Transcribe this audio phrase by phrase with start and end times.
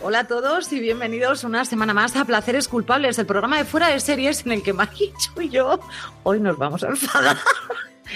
[0.00, 3.88] Hola a todos y bienvenidos una semana más a Placeres Culpables, el programa de fuera
[3.88, 5.80] de series en el que Marichu y yo
[6.22, 7.36] hoy nos vamos a enfadar.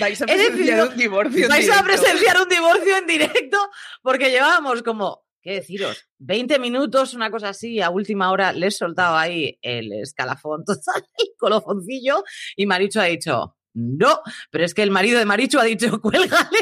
[0.00, 1.42] Vais a decidido- presenciar un divorcio.
[1.44, 1.84] en Vais a directo.
[1.84, 3.58] presenciar un divorcio en directo
[4.00, 6.06] porque llevábamos como, ¿qué deciros?
[6.18, 11.04] 20 minutos, una cosa así, a última hora les he soltado ahí el escalafón total,
[11.18, 12.22] el colofoncillo
[12.56, 16.58] y Marichu ha dicho, no, pero es que el marido de Marichu ha dicho, cuélgale.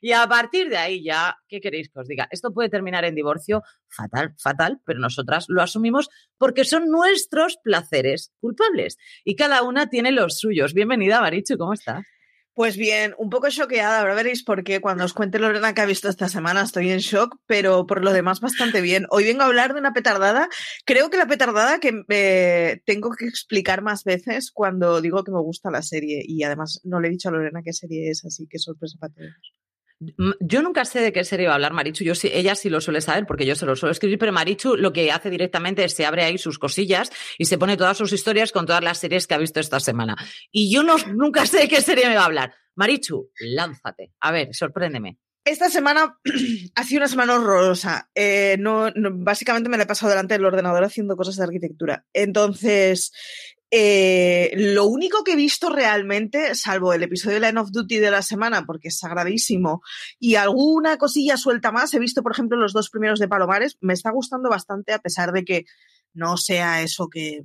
[0.00, 2.28] Y a partir de ahí ya, ¿qué queréis que os diga?
[2.30, 8.32] Esto puede terminar en divorcio fatal, fatal, pero nosotras lo asumimos porque son nuestros placeres
[8.40, 10.74] culpables y cada una tiene los suyos.
[10.74, 12.04] Bienvenida, Marichu, ¿cómo estás?
[12.56, 14.00] Pues bien, un poco choqueada.
[14.00, 17.00] Ahora veréis por qué cuando os cuente Lorena que ha visto esta semana estoy en
[17.00, 19.04] shock, pero por lo demás bastante bien.
[19.10, 20.48] Hoy vengo a hablar de una petardada.
[20.86, 25.40] Creo que la petardada que eh, tengo que explicar más veces cuando digo que me
[25.42, 28.46] gusta la serie y además no le he dicho a Lorena qué serie es, así
[28.48, 29.52] que sorpresa para todos.
[30.40, 32.04] Yo nunca sé de qué serie va a hablar Marichu.
[32.04, 34.76] Yo sí, ella sí lo suele saber porque yo se lo suelo escribir, pero Marichu
[34.76, 38.12] lo que hace directamente es se abre ahí sus cosillas y se pone todas sus
[38.12, 40.16] historias con todas las series que ha visto esta semana.
[40.50, 42.54] Y yo no, nunca sé de qué serie me va a hablar.
[42.74, 44.12] Marichu, lánzate.
[44.20, 45.18] A ver, sorpréndeme.
[45.46, 46.18] Esta semana
[46.74, 48.10] ha sido una semana horrorosa.
[48.14, 52.04] Eh, no- básicamente me la he pasado delante del ordenador haciendo cosas de arquitectura.
[52.12, 53.12] Entonces,
[53.70, 58.10] eh, lo único que he visto realmente, salvo el episodio de Line of Duty de
[58.10, 59.82] la semana, porque es sagradísimo,
[60.18, 63.76] y alguna cosilla suelta más, he visto, por ejemplo, los dos primeros de Palomares.
[63.80, 65.64] Me está gustando bastante, a pesar de que
[66.14, 67.44] no sea eso que.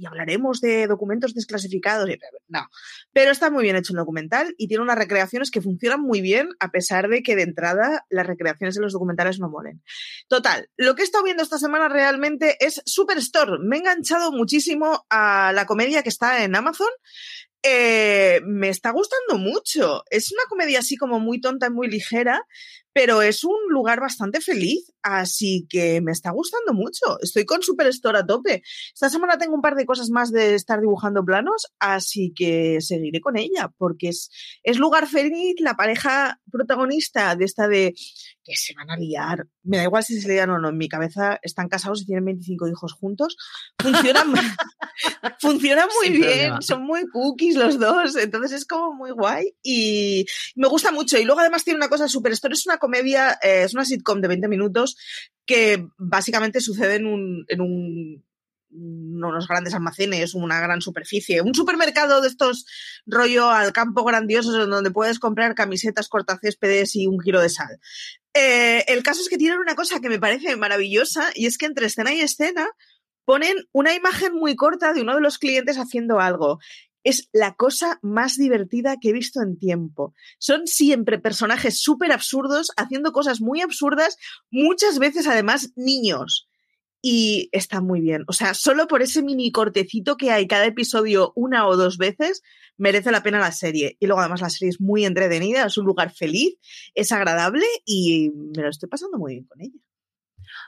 [0.00, 2.08] Y hablaremos de documentos desclasificados.
[2.48, 2.68] No,
[3.12, 6.48] pero está muy bien hecho el documental y tiene unas recreaciones que funcionan muy bien,
[6.58, 9.82] a pesar de que de entrada las recreaciones de los documentales no molen.
[10.28, 13.58] Total, lo que he estado viendo esta semana realmente es Superstore.
[13.60, 16.88] Me he enganchado muchísimo a la comedia que está en Amazon.
[17.62, 20.02] Eh, me está gustando mucho.
[20.10, 22.42] Es una comedia así como muy tonta y muy ligera,
[23.02, 27.18] pero es un lugar bastante feliz, así que me está gustando mucho.
[27.22, 28.62] Estoy con Superstore a tope.
[28.92, 33.22] Esta semana tengo un par de cosas más de estar dibujando planos, así que seguiré
[33.22, 34.28] con ella, porque es,
[34.62, 37.94] es lugar feliz, la pareja protagonista de esta de
[38.44, 39.46] que se van a liar.
[39.62, 42.24] Me da igual si se lian o no, en mi cabeza están casados y tienen
[42.24, 43.36] 25 hijos juntos.
[43.78, 44.32] Funcionan,
[45.40, 46.62] funcionan muy Sin bien, problema.
[46.62, 51.18] son muy cookies los dos, entonces es como muy guay y me gusta mucho.
[51.18, 54.28] Y luego además tiene una cosa Superstore, es una comedia, eh, es una sitcom de
[54.28, 54.96] 20 minutos
[55.46, 58.24] que básicamente sucede en un, en un
[58.72, 62.66] unos grandes almacenes, una gran superficie, un supermercado de estos
[63.04, 67.80] rollo al campo grandiosos donde puedes comprar camisetas, cortacéspedes y un kilo de sal.
[68.32, 71.66] Eh, el caso es que tienen una cosa que me parece maravillosa y es que
[71.66, 72.68] entre escena y escena
[73.24, 76.60] ponen una imagen muy corta de uno de los clientes haciendo algo.
[77.02, 80.14] Es la cosa más divertida que he visto en tiempo.
[80.38, 84.16] Son siempre personajes súper absurdos, haciendo cosas muy absurdas,
[84.50, 86.48] muchas veces además niños.
[87.02, 88.24] Y está muy bien.
[88.28, 92.42] O sea, solo por ese mini cortecito que hay cada episodio una o dos veces,
[92.76, 93.96] merece la pena la serie.
[94.00, 96.56] Y luego además la serie es muy entretenida, es un lugar feliz,
[96.94, 99.78] es agradable y me lo estoy pasando muy bien con ella.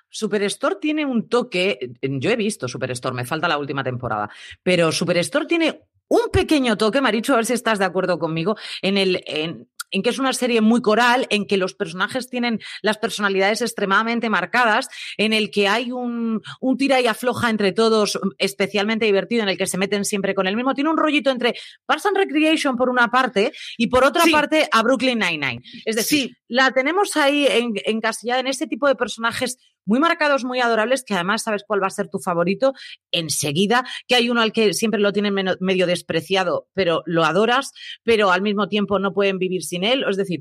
[0.08, 4.30] Superstore tiene un toque, yo he visto Superstore, me falta la última temporada,
[4.62, 5.80] pero Superstore tiene
[6.12, 10.02] un pequeño toque, Marichu, a ver si estás de acuerdo conmigo, en el, en, en
[10.02, 14.88] que es una serie muy coral, en que los personajes tienen las personalidades extremadamente marcadas,
[15.16, 19.56] en el que hay un, un tira y afloja entre todos, especialmente divertido, en el
[19.56, 20.74] que se meten siempre con el mismo.
[20.74, 21.54] Tiene un rollito entre
[21.86, 25.62] Parks and Recreation por una parte y por otra parte a Brooklyn Nine-Nine.
[25.86, 30.60] Es decir, la tenemos ahí en, encasillada en este tipo de personajes muy marcados, muy
[30.60, 32.72] adorables, que además sabes cuál va a ser tu favorito
[33.10, 38.30] enseguida, que hay uno al que siempre lo tienen medio despreciado, pero lo adoras, pero
[38.30, 40.04] al mismo tiempo no pueden vivir sin él.
[40.08, 40.40] Es decir,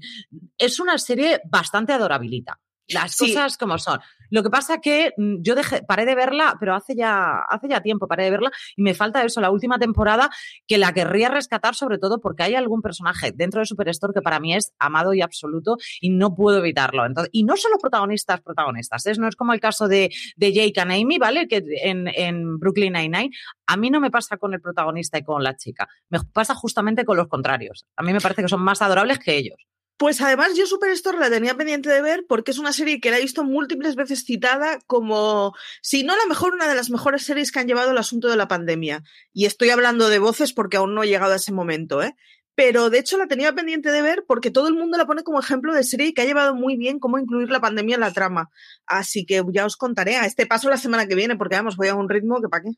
[0.57, 2.59] es una serie bastante adorabilita.
[2.87, 3.99] Las cosas como son.
[4.31, 7.81] Lo que pasa que mm, yo dejé, paré de verla, pero hace ya, hace ya
[7.81, 10.29] tiempo paré de verla y me falta eso, la última temporada,
[10.67, 14.39] que la querría rescatar sobre todo porque hay algún personaje dentro de Superstore que para
[14.39, 17.05] mí es amado y absoluto y no puedo evitarlo.
[17.05, 19.13] Entonces, y no solo protagonistas, protagonistas, ¿eh?
[19.19, 21.47] no es como el caso de, de Jake and Amy, ¿vale?
[21.47, 23.31] Que en, en Brooklyn Nine-Nine,
[23.67, 27.05] a mí no me pasa con el protagonista y con la chica, me pasa justamente
[27.05, 27.85] con los contrarios.
[27.97, 29.67] A mí me parece que son más adorables que ellos.
[29.97, 33.19] Pues además yo Superstore la tenía pendiente de ver porque es una serie que la
[33.19, 37.51] he visto múltiples veces citada como, si no la mejor, una de las mejores series
[37.51, 39.03] que han llevado el asunto de la pandemia.
[39.31, 42.15] Y estoy hablando de voces porque aún no he llegado a ese momento, ¿eh?
[42.55, 45.39] Pero de hecho la tenía pendiente de ver porque todo el mundo la pone como
[45.39, 48.49] ejemplo de serie que ha llevado muy bien cómo incluir la pandemia en la trama.
[48.85, 51.87] Así que ya os contaré a este paso la semana que viene porque vamos, voy
[51.87, 52.71] a un ritmo que para qué.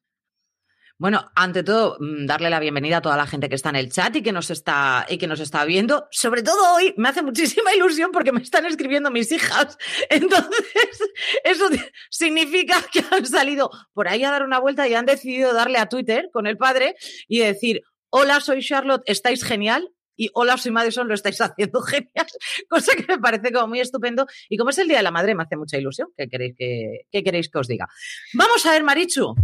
[1.04, 3.92] Bueno, ante todo, mm, darle la bienvenida a toda la gente que está en el
[3.92, 6.08] chat y que nos está, y que nos está viendo.
[6.12, 9.78] Sobre todo hoy me hace muchísima ilusión porque me están escribiendo mis hijas.
[10.10, 11.12] Entonces,
[11.44, 11.68] eso
[12.10, 15.90] significa que han salido por ahí a dar una vuelta y han decidido darle a
[15.90, 16.96] Twitter con el padre
[17.28, 19.90] y decir, hola, soy Charlotte, estáis genial.
[20.16, 22.28] Y hola, soy Madison, lo estáis haciendo genial.
[22.70, 24.26] Cosa que me parece como muy estupendo.
[24.48, 26.08] Y como es el Día de la Madre, me hace mucha ilusión.
[26.16, 27.90] ¿Qué queréis que, qué queréis que os diga?
[28.36, 29.36] Vamos a ver, Marichu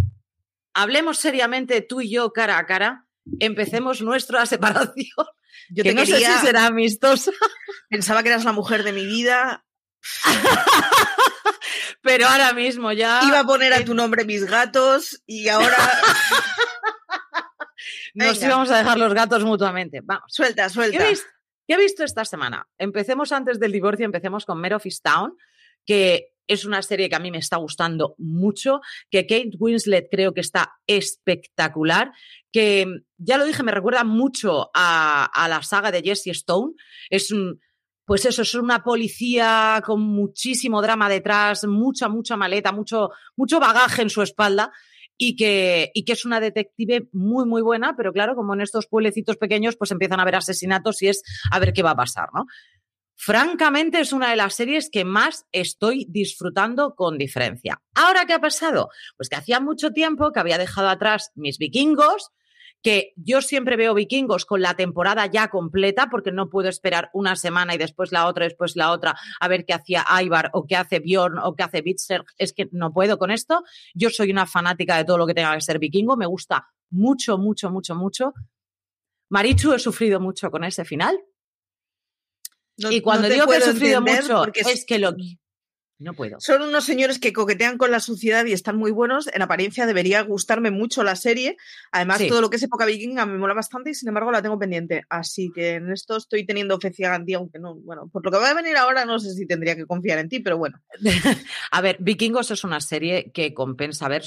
[0.74, 3.06] hablemos seriamente tú y yo cara a cara,
[3.40, 5.28] empecemos nuestra separación.
[5.70, 7.32] Yo que no sé si será amistosa.
[7.90, 9.66] Pensaba que eras la mujer de mi vida.
[12.02, 13.22] Pero ahora mismo ya.
[13.24, 15.78] Iba a poner a tu nombre mis gatos y ahora.
[18.16, 20.02] Nos íbamos a dejar los gatos mutuamente.
[20.04, 20.24] Vamos.
[20.28, 20.98] Suelta, suelta.
[20.98, 21.16] ¿Qué
[21.68, 22.68] he, visto, esta semana?
[22.78, 25.38] Empecemos antes del divorcio, empecemos con Mare of Town,
[25.86, 28.82] que es una serie que a mí me está gustando mucho,
[29.12, 32.12] que Kate Winslet creo que está espectacular,
[32.52, 32.88] que
[33.18, 36.74] ya lo dije, me recuerda mucho a, la saga de Jesse Stone.
[37.12, 37.62] Es un,
[38.04, 44.02] pues eso, es una policía con muchísimo drama detrás, mucha, mucha maleta, mucho, mucho bagaje
[44.02, 44.72] en su espalda.
[45.22, 48.88] Y que, y que es una detective muy, muy buena, pero claro, como en estos
[48.88, 52.30] pueblecitos pequeños, pues empiezan a haber asesinatos y es a ver qué va a pasar,
[52.34, 52.46] ¿no?
[53.22, 57.82] Francamente, es una de las series que más estoy disfrutando con diferencia.
[57.94, 58.88] ¿Ahora qué ha pasado?
[59.18, 62.30] Pues que hacía mucho tiempo que había dejado atrás mis vikingos,
[62.82, 67.36] que yo siempre veo vikingos con la temporada ya completa, porque no puedo esperar una
[67.36, 70.78] semana y después la otra, después la otra, a ver qué hacía Ivar o qué
[70.78, 72.24] hace Bjorn o qué hace Bitzer.
[72.38, 73.64] Es que no puedo con esto.
[73.94, 76.16] Yo soy una fanática de todo lo que tenga que ser vikingo.
[76.16, 78.34] Me gusta mucho, mucho, mucho, mucho.
[79.28, 81.20] Marichu, he sufrido mucho con ese final
[82.90, 85.16] y cuando digo que he sufrido mucho, es que lo,
[86.00, 86.40] no puedo.
[86.40, 89.30] Son unos señores que coquetean con la suciedad y están muy buenos.
[89.34, 91.58] En apariencia debería gustarme mucho la serie.
[91.92, 94.58] Además, todo lo que es época vikinga me mola bastante y sin embargo la tengo
[94.58, 95.04] pendiente.
[95.10, 98.32] Así que en esto estoy teniendo fe ciega en ti, aunque no, bueno, por lo
[98.32, 100.80] que va a venir ahora no sé si tendría que confiar en ti, pero bueno.
[101.72, 104.24] a ver, Vikingos es una serie que compensa ver.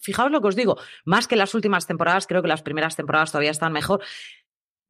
[0.00, 3.30] Fijaos lo que os digo, más que las últimas temporadas, creo que las primeras temporadas
[3.30, 4.00] todavía están mejor.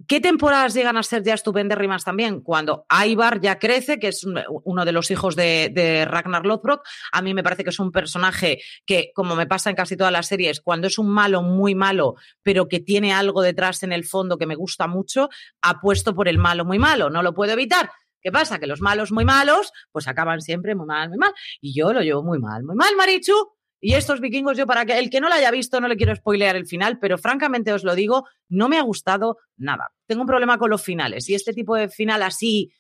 [0.07, 2.41] ¿Qué temporadas llegan a ser ya estupendérrimas también?
[2.41, 4.25] Cuando Ivar ya crece, que es
[4.65, 6.83] uno de los hijos de, Ragnar Lothbrok.
[7.13, 10.13] A mí me parece que es un personaje que, como me pasa en casi todas
[10.13, 14.05] las series, cuando es un malo muy malo, pero que tiene algo detrás en el
[14.05, 15.29] fondo que me gusta mucho,
[15.61, 17.11] apuesto por el malo muy malo.
[17.11, 17.91] No lo puedo evitar.
[18.23, 18.59] ¿Qué pasa?
[18.59, 21.33] Que los malos muy malos, pues acaban siempre muy mal, muy mal.
[21.61, 23.60] Y yo lo llevo muy mal, muy mal, Marichu.
[23.81, 26.15] Y estos vikingos, yo para que el que no lo haya visto, no le quiero
[26.15, 29.93] spoilear el final, pero francamente os lo digo, no me ha gustado nada.
[30.07, 32.73] Tengo un problema con los finales y este tipo de final así,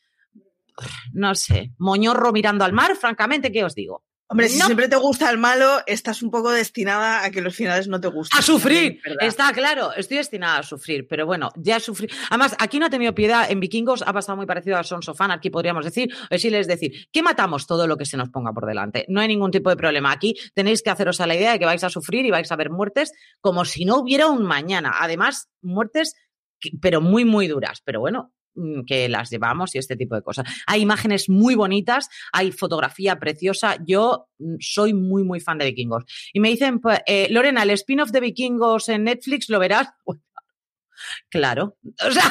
[1.12, 4.04] no sé, moñorro mirando al mar, francamente, ¿qué os digo?
[4.32, 7.88] Hombre, si siempre te gusta el malo, estás un poco destinada a que los finales
[7.88, 8.38] no te gusten.
[8.38, 12.06] A sufrir, está claro, estoy destinada a sufrir, pero bueno, ya sufrí.
[12.28, 15.20] Además, aquí no ha tenido piedad, en Vikingos ha pasado muy parecido a Sons of
[15.20, 18.66] Anarchy, podríamos decir, o decirles decir, que matamos todo lo que se nos ponga por
[18.66, 19.04] delante.
[19.08, 20.12] No hay ningún tipo de problema.
[20.12, 22.54] Aquí tenéis que haceros a la idea de que vais a sufrir y vais a
[22.54, 23.10] ver muertes
[23.40, 24.92] como si no hubiera un mañana.
[25.00, 26.14] Además, muertes,
[26.80, 27.80] pero muy, muy duras.
[27.84, 28.32] Pero bueno,
[28.86, 30.46] que las llevamos y este tipo de cosas.
[30.66, 33.76] Hay imágenes muy bonitas, hay fotografía preciosa.
[33.86, 36.04] Yo mm, soy muy, muy fan de vikingos.
[36.32, 39.88] Y me dicen, pues, eh, Lorena, el spin-off de vikingos en Netflix, ¿lo verás?
[41.30, 41.76] claro.
[42.06, 42.24] O sea,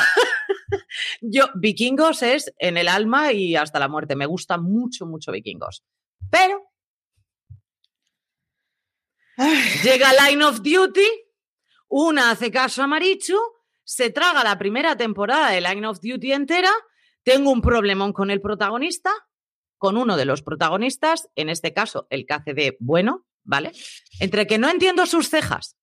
[1.21, 4.15] Yo, Vikingos es en el alma y hasta la muerte.
[4.15, 5.83] Me gusta mucho, mucho Vikingos.
[6.29, 6.63] Pero
[9.83, 11.07] llega Line of Duty,
[11.88, 13.39] una hace caso a Marichu,
[13.89, 16.69] se traga la primera temporada de Line of Duty entera,
[17.24, 19.10] tengo un problemón con el protagonista,
[19.79, 23.72] con uno de los protagonistas, en este caso el que hace de bueno, ¿vale?
[24.19, 25.75] Entre que no entiendo sus cejas,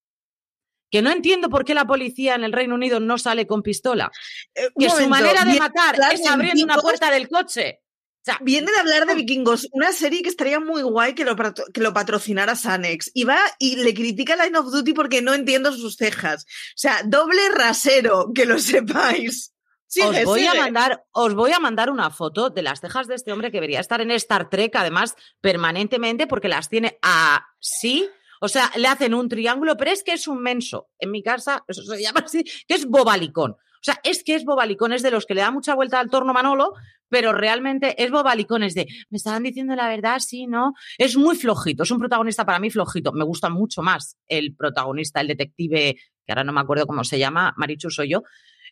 [0.89, 4.13] que no entiendo por qué la policía en el Reino Unido no sale con pistola,
[4.55, 7.81] Eh, que su momento, manera de matar es abriendo una puerta del coche.
[8.27, 11.37] O sea, Viene de hablar de Vikingos, una serie que estaría muy guay que lo,
[11.37, 13.13] que lo patrocinara Sanex.
[13.15, 16.43] Y va y le critica a Line of Duty porque no entiendo sus cejas.
[16.45, 19.55] O sea, doble rasero, que lo sepáis.
[19.87, 23.15] Sigue, os voy a mandar, os voy a mandar una foto de las cejas de
[23.15, 28.11] este hombre que debería estar en Star Trek, además, permanentemente, porque las tiene así.
[28.41, 30.89] O sea, le hacen un triángulo, pero es que es un menso.
[30.99, 33.57] En mi casa, eso se llama así, que es bobalicón.
[33.87, 36.33] Sea, es que es bobalicón, es de los que le da mucha vuelta al torno
[36.33, 36.73] Manolo,
[37.09, 40.75] pero realmente es bobalicón, es de, me estaban diciendo la verdad, sí, ¿no?
[40.99, 43.13] Es muy flojito, es un protagonista para mí flojito.
[43.13, 47.17] Me gusta mucho más el protagonista, el detective, que ahora no me acuerdo cómo se
[47.17, 48.25] llama, Marichu soy yo,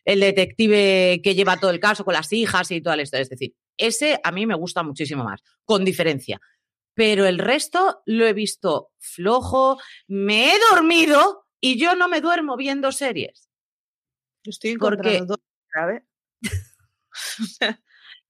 [0.03, 3.21] el detective que lleva todo el caso con las hijas y toda la historia.
[3.21, 6.41] Es decir, ese a mí me gusta muchísimo más, con diferencia.
[6.93, 9.77] Pero el resto lo he visto flojo,
[10.09, 13.44] me he dormido y yo no me duermo viendo series.
[14.45, 15.25] Yo estoy porque-
[15.73, 16.05] grave.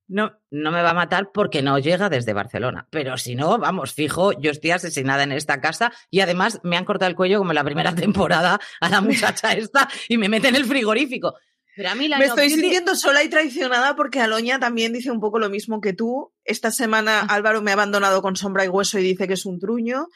[0.07, 2.87] No, no me va a matar porque no llega desde Barcelona.
[2.91, 6.85] Pero si no, vamos, fijo, yo estoy asesinada en esta casa y además me han
[6.85, 10.55] cortado el cuello como en la primera temporada a la muchacha esta y me meten
[10.55, 11.33] en el frigorífico.
[11.75, 15.19] Pero a mí la Me estoy sintiendo sola y traicionada porque Aloña también dice un
[15.19, 16.31] poco lo mismo que tú.
[16.43, 19.59] Esta semana Álvaro me ha abandonado con sombra y hueso y dice que es un
[19.59, 20.07] truño.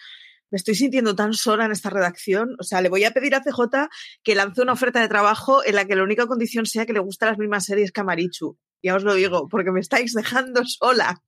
[0.51, 2.55] Me estoy sintiendo tan sola en esta redacción.
[2.59, 3.89] O sea, le voy a pedir a CJ
[4.23, 6.99] que lance una oferta de trabajo en la que la única condición sea que le
[6.99, 8.57] gustan las mismas series que a Marichu.
[8.81, 11.21] Ya os lo digo, porque me estáis dejando sola.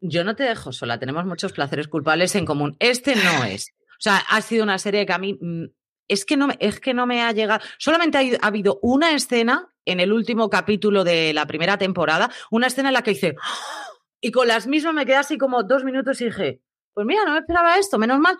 [0.00, 2.76] Yo no te dejo sola, tenemos muchos placeres culpables en común.
[2.80, 3.72] Este no es.
[3.92, 5.66] O sea, ha sido una serie que a mí mm,
[6.08, 7.64] es que no me, es que no me ha llegado.
[7.78, 12.66] Solamente ha, ha habido una escena en el último capítulo de la primera temporada, una
[12.66, 13.80] escena en la que hice ¡Ah!
[14.20, 16.60] y con las mismas me quedé así como dos minutos y dije,
[16.92, 18.36] pues mira, no me esperaba esto, menos mal.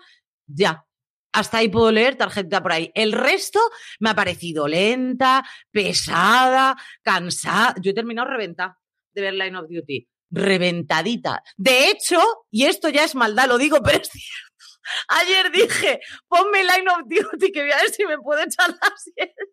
[0.47, 0.85] Ya.
[1.33, 2.91] Hasta ahí puedo leer tarjeta por ahí.
[2.93, 3.59] El resto
[3.99, 7.75] me ha parecido lenta, pesada, cansada.
[7.81, 8.77] Yo he terminado reventada
[9.13, 11.43] de ver Line of Duty reventadita.
[11.57, 14.47] De hecho, y esto ya es maldad, lo digo, pero es cierto.
[15.09, 18.93] Ayer dije, ponme Line of Duty que voy a ver si me puedo echar la
[18.97, 19.43] siesta.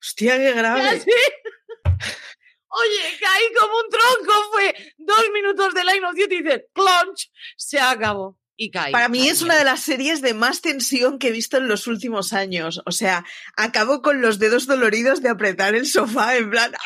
[0.00, 1.02] Hostia, qué grave.
[2.70, 7.30] Oye, caí como un tronco, fue dos minutos de Line of Duty y dice, clonch,
[7.56, 8.38] se acabó.
[8.56, 8.92] Y caí.
[8.92, 11.86] Para mí es una de las series de más tensión que he visto en los
[11.86, 12.82] últimos años.
[12.86, 13.24] O sea,
[13.56, 16.72] acabo con los dedos doloridos de apretar el sofá en plan...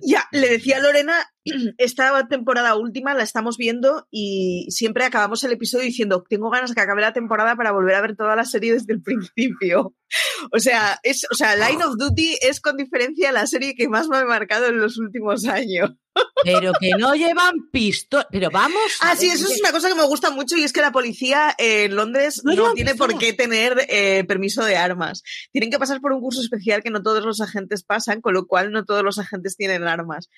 [0.00, 1.30] Ya, le decía a Lorena,
[1.78, 6.80] esta temporada última la estamos viendo y siempre acabamos el episodio diciendo, tengo ganas que
[6.80, 9.94] acabe la temporada para volver a ver toda la serie desde el principio.
[10.52, 14.08] O sea, es, o sea, Line of Duty es con diferencia la serie que más
[14.08, 15.90] me ha marcado en los últimos años.
[16.44, 18.26] Pero que no llevan pistola.
[18.30, 18.80] Pero vamos.
[19.00, 21.54] Ah, sí, eso es una cosa que me gusta mucho y es que la policía
[21.58, 23.12] en Londres No tiene pistola.
[23.12, 25.22] por qué tener eh, permiso de armas.
[25.52, 28.46] Tienen que pasar por un curso especial que no todos los agentes pasan, con lo
[28.46, 30.28] cual no todos los agentes tienen armas.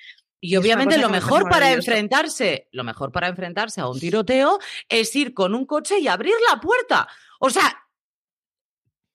[0.40, 5.14] Y obviamente lo me mejor para enfrentarse, lo mejor para enfrentarse a un tiroteo es
[5.14, 7.06] ir con un coche y abrir la puerta.
[7.40, 7.78] O sea,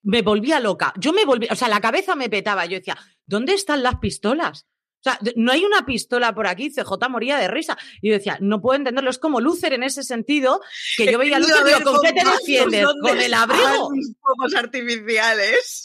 [0.04, 0.94] me volvía loca.
[0.98, 2.66] Yo me volví, o sea, la cabeza me petaba.
[2.66, 4.68] Yo decía, ¿dónde están las pistolas?
[5.00, 6.72] O sea, no hay una pistola por aquí.
[6.72, 7.78] CJ moría de risa.
[8.02, 9.10] Y yo decía, no puedo entenderlo.
[9.10, 10.62] Es como Luther en ese sentido,
[10.98, 12.84] que yo veía a He Luther y digo, ¿con qué te defiendes?
[12.84, 13.90] ¿dónde ¿Con el abrigo?
[14.22, 15.84] fuegos artificiales.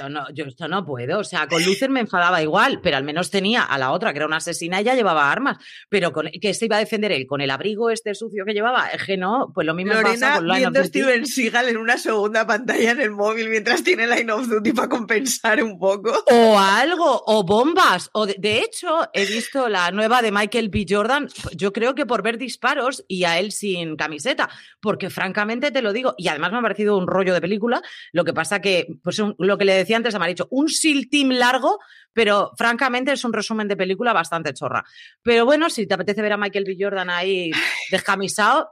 [0.00, 1.18] Yo, no, yo esto no puedo.
[1.20, 4.18] O sea, con Luther me enfadaba igual, pero al menos tenía a la otra, que
[4.18, 5.56] era una asesina, y ya llevaba armas.
[5.88, 8.88] Pero con, que se iba a defender él con el abrigo este sucio que llevaba,
[8.88, 10.88] es que no, pues lo mismo pasa Lorena con Line of viendo a Duty.
[10.98, 14.88] Steven Seagal en una segunda pantalla en el móvil mientras tiene Line of Duty para
[14.88, 16.12] compensar un poco.
[16.30, 18.10] O algo, o bombas.
[18.12, 20.86] O de, de hecho, he visto la nueva de Michael B.
[20.88, 24.48] Jordan, yo creo que por ver disparos y a él sin camiseta,
[24.80, 27.82] porque francamente te lo digo, y además me ha parecido un rollo de película,
[28.12, 31.08] lo que pasa que, pues un- lo que le decía antes a Maricho, un SEAL
[31.08, 31.78] Team largo,
[32.12, 34.84] pero francamente es un resumen de película bastante chorra.
[35.22, 36.76] Pero bueno, si te apetece ver a Michael B.
[36.78, 37.50] Jordan ahí
[37.90, 38.70] descamisado,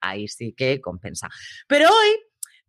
[0.00, 1.28] ahí sí que compensa.
[1.66, 2.08] Pero hoy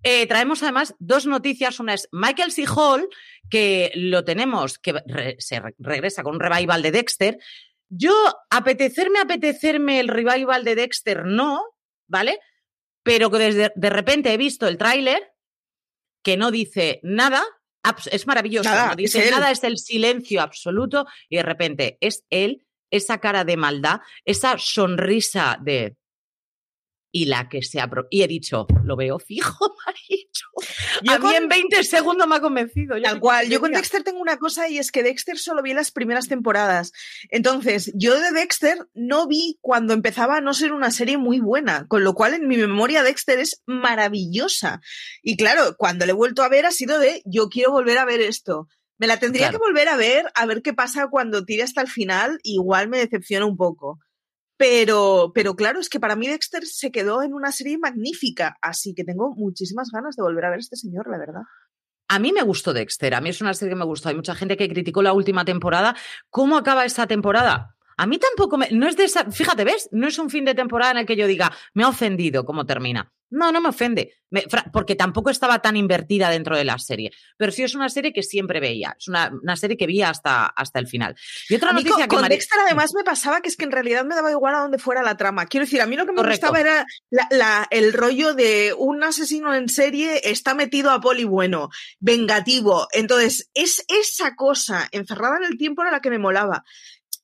[0.03, 1.79] eh, traemos además dos noticias.
[1.79, 2.65] Una es Michael C.
[2.67, 3.07] Hall,
[3.49, 7.37] que lo tenemos, que re- se re- regresa con un revival de Dexter.
[7.89, 8.13] Yo,
[8.49, 11.61] apetecerme, apetecerme el revival de Dexter, no,
[12.07, 12.39] ¿vale?
[13.03, 15.30] Pero que desde de repente he visto el tráiler
[16.23, 17.43] que no dice nada
[18.11, 18.69] Es maravilloso.
[18.69, 23.19] Nada, no dice es nada, es el silencio absoluto y de repente es él, esa
[23.19, 25.95] cara de maldad, esa sonrisa de
[27.11, 29.75] y la que se apro y he dicho, lo veo fijo,
[30.09, 30.45] dicho.
[31.03, 32.95] Yo a mí con- en 20 segundos me ha convencido.
[33.01, 33.47] Tal cual.
[33.49, 33.71] Yo con.
[33.71, 36.91] Dexter tengo una cosa y es que Dexter solo vi las primeras temporadas.
[37.29, 41.85] Entonces, yo de Dexter no vi cuando empezaba a no ser una serie muy buena,
[41.87, 44.81] con lo cual en mi memoria Dexter es maravillosa.
[45.21, 48.05] Y claro, cuando le he vuelto a ver ha sido de yo quiero volver a
[48.05, 48.67] ver esto.
[48.97, 49.59] Me la tendría Claro.
[49.59, 52.99] que volver a ver, a ver qué pasa cuando tire hasta el final, igual me
[52.99, 53.99] decepciona un poco.
[54.61, 58.93] Pero, pero claro, es que para mí Dexter se quedó en una serie magnífica, así
[58.93, 61.41] que tengo muchísimas ganas de volver a ver a este señor, la verdad.
[62.07, 64.09] A mí me gustó Dexter, a mí es una serie que me gustó.
[64.09, 65.95] Hay mucha gente que criticó la última temporada.
[66.29, 67.75] ¿Cómo acaba esta temporada?
[68.01, 68.67] A mí tampoco me.
[68.71, 69.29] No es de esa.
[69.31, 69.87] Fíjate, ¿ves?
[69.91, 72.65] No es un fin de temporada en el que yo diga, me ha ofendido cómo
[72.65, 73.11] termina.
[73.33, 74.13] No, no me ofende.
[74.29, 74.43] Me-
[74.73, 77.11] porque tampoco estaba tan invertida dentro de la serie.
[77.37, 78.93] Pero sí es una serie que siempre veía.
[78.99, 81.15] Es una, una serie que vi hasta, hasta el final.
[81.47, 83.71] Y otra noticia con, que con Mari- Dexter además me pasaba que es que en
[83.71, 85.45] realidad me daba igual a dónde fuera la trama.
[85.45, 86.47] Quiero decir, a mí lo que me Correcto.
[86.47, 91.23] gustaba era la- la- el rollo de un asesino en serie está metido a poli
[91.23, 92.87] bueno, vengativo.
[92.91, 96.65] Entonces, es esa cosa encerrada en el tiempo era la que me molaba.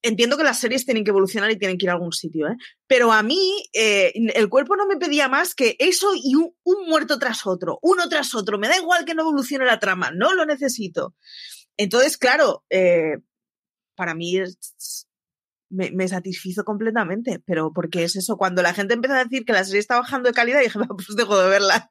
[0.04, 2.56] Entiendo que las series tienen que evolucionar y tienen que ir a algún sitio, ¿eh?
[2.88, 6.88] pero a mí eh, el cuerpo no me pedía más que eso y un, un
[6.88, 8.58] muerto tras otro, uno tras otro.
[8.60, 11.16] Me da igual que no evolucione la trama, no lo necesito.
[11.78, 13.18] Entonces, claro, eh,
[13.96, 15.08] para mí es-
[15.70, 19.54] me, me satisfizo completamente, pero porque es eso, cuando la gente empezó a decir que
[19.54, 21.90] la serie está bajando de calidad, dije, "Va, pues dejo de verla.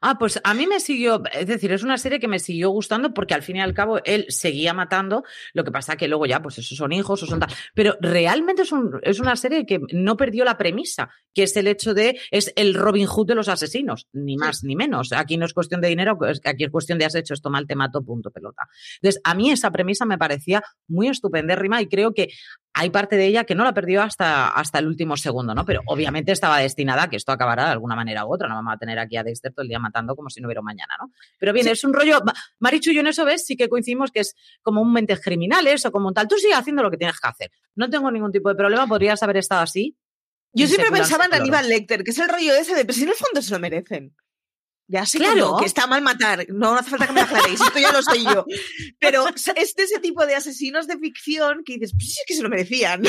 [0.00, 3.14] Ah, pues a mí me siguió, es decir, es una serie que me siguió gustando
[3.14, 5.24] porque al fin y al cabo él seguía matando,
[5.54, 8.62] lo que pasa que luego ya, pues esos son hijos o son tal, pero realmente
[8.62, 12.20] es, un- es una serie que no perdió la premisa, que es el hecho de,
[12.30, 15.12] es el Robin Hood de los asesinos, ni más ni menos.
[15.12, 17.48] Aquí no es cuestión de dinero, es que aquí es cuestión de has hecho esto
[17.50, 18.64] mal, te mato, punto, pelota.
[19.00, 22.28] Entonces, a mí esa premisa me parecía muy estupendérrima y creo que
[22.74, 25.64] hay parte de ella que no la perdió hasta, hasta el último segundo, ¿no?
[25.64, 28.46] Pero obviamente estaba destinada a que esto acabará de alguna manera u otra.
[28.46, 30.62] No vamos a tener aquí a Dexter todo el día matando como si no hubiera
[30.62, 31.12] mañana, ¿no?
[31.38, 32.20] Pero bien, es un rollo.
[32.24, 35.20] Ma- Marichu y yo en eso ves, sí que coincidimos que es como un mentes
[35.20, 36.28] criminales o como un tal.
[36.28, 37.50] Tú sigue haciendo lo que tienes que hacer.
[37.74, 39.96] No tengo ningún tipo de problema, podrías haber estado así.
[40.52, 41.34] Yo siempre pensaba en.
[41.34, 43.58] Aníbal Lecter, que es el rollo ese de, pero si en el fondo se lo
[43.60, 44.14] merecen.
[44.90, 45.50] Ya sé que Claro.
[45.52, 48.24] no, que está mal matar, no hace falta que me aclaréis, esto ya lo sé
[48.24, 48.46] yo.
[48.98, 52.32] Pero es de ese tipo de asesinos de ficción que dices, pues sí, es que
[52.34, 53.02] se lo merecían.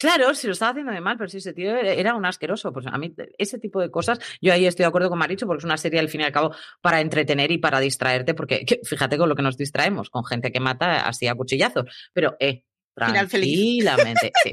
[0.00, 2.72] Claro, si lo estaba haciendo de mal, pero si ese tío era era un asqueroso.
[2.72, 5.58] Pues a mí, ese tipo de cosas, yo ahí estoy de acuerdo con Marichu, porque
[5.60, 8.80] es una serie al fin y al cabo para entretener y para distraerte, porque que-
[8.82, 11.84] fíjate con lo que nos distraemos, con gente que mata así a cuchillazos.
[12.14, 12.64] Pero, eh,
[12.96, 13.84] Final feliz.
[13.84, 14.32] tranquilamente.
[14.42, 14.52] sí.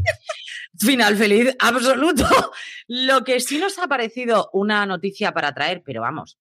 [0.85, 2.25] Final feliz, absoluto.
[2.87, 6.37] Lo que sí nos ha parecido una noticia para traer, pero vamos,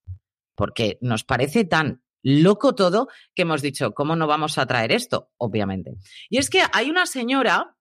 [0.57, 5.31] porque nos parece tan loco todo que hemos dicho, ¿cómo no vamos a traer esto?
[5.37, 5.95] Obviamente.
[6.29, 7.76] Y es que hay una señora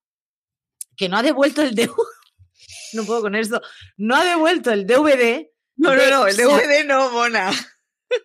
[0.96, 1.92] que no ha devuelto el DVD.
[2.94, 3.62] No puedo con esto.
[3.98, 5.48] No ha devuelto el DVD.
[5.76, 7.52] No, no, no, el DVD no, Mona.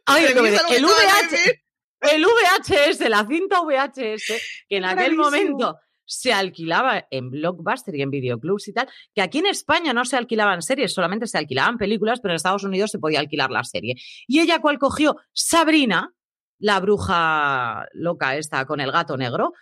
[0.06, 1.62] Ay, el, DVD, el VH,
[2.02, 4.32] el VHS, la cinta VHS,
[4.68, 5.24] que en aquel Bravísimo.
[5.24, 5.78] momento
[6.10, 10.16] se alquilaba en Blockbuster y en videoclubs y tal, que aquí en España no se
[10.16, 13.94] alquilaban series, solamente se alquilaban películas, pero en Estados Unidos se podía alquilar la serie.
[14.26, 15.16] Y ella, ¿cuál cogió?
[15.32, 16.12] Sabrina,
[16.58, 19.52] la bruja loca esta con el gato negro,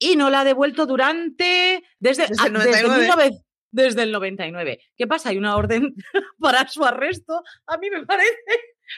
[0.00, 1.84] y no la ha devuelto durante.
[2.00, 2.98] Desde, Desde el ah, desde 99.
[2.98, 4.80] 19 desde el 99.
[4.96, 5.28] ¿Qué pasa?
[5.28, 5.94] Hay una orden
[6.40, 7.42] para su arresto.
[7.66, 8.34] A mí me parece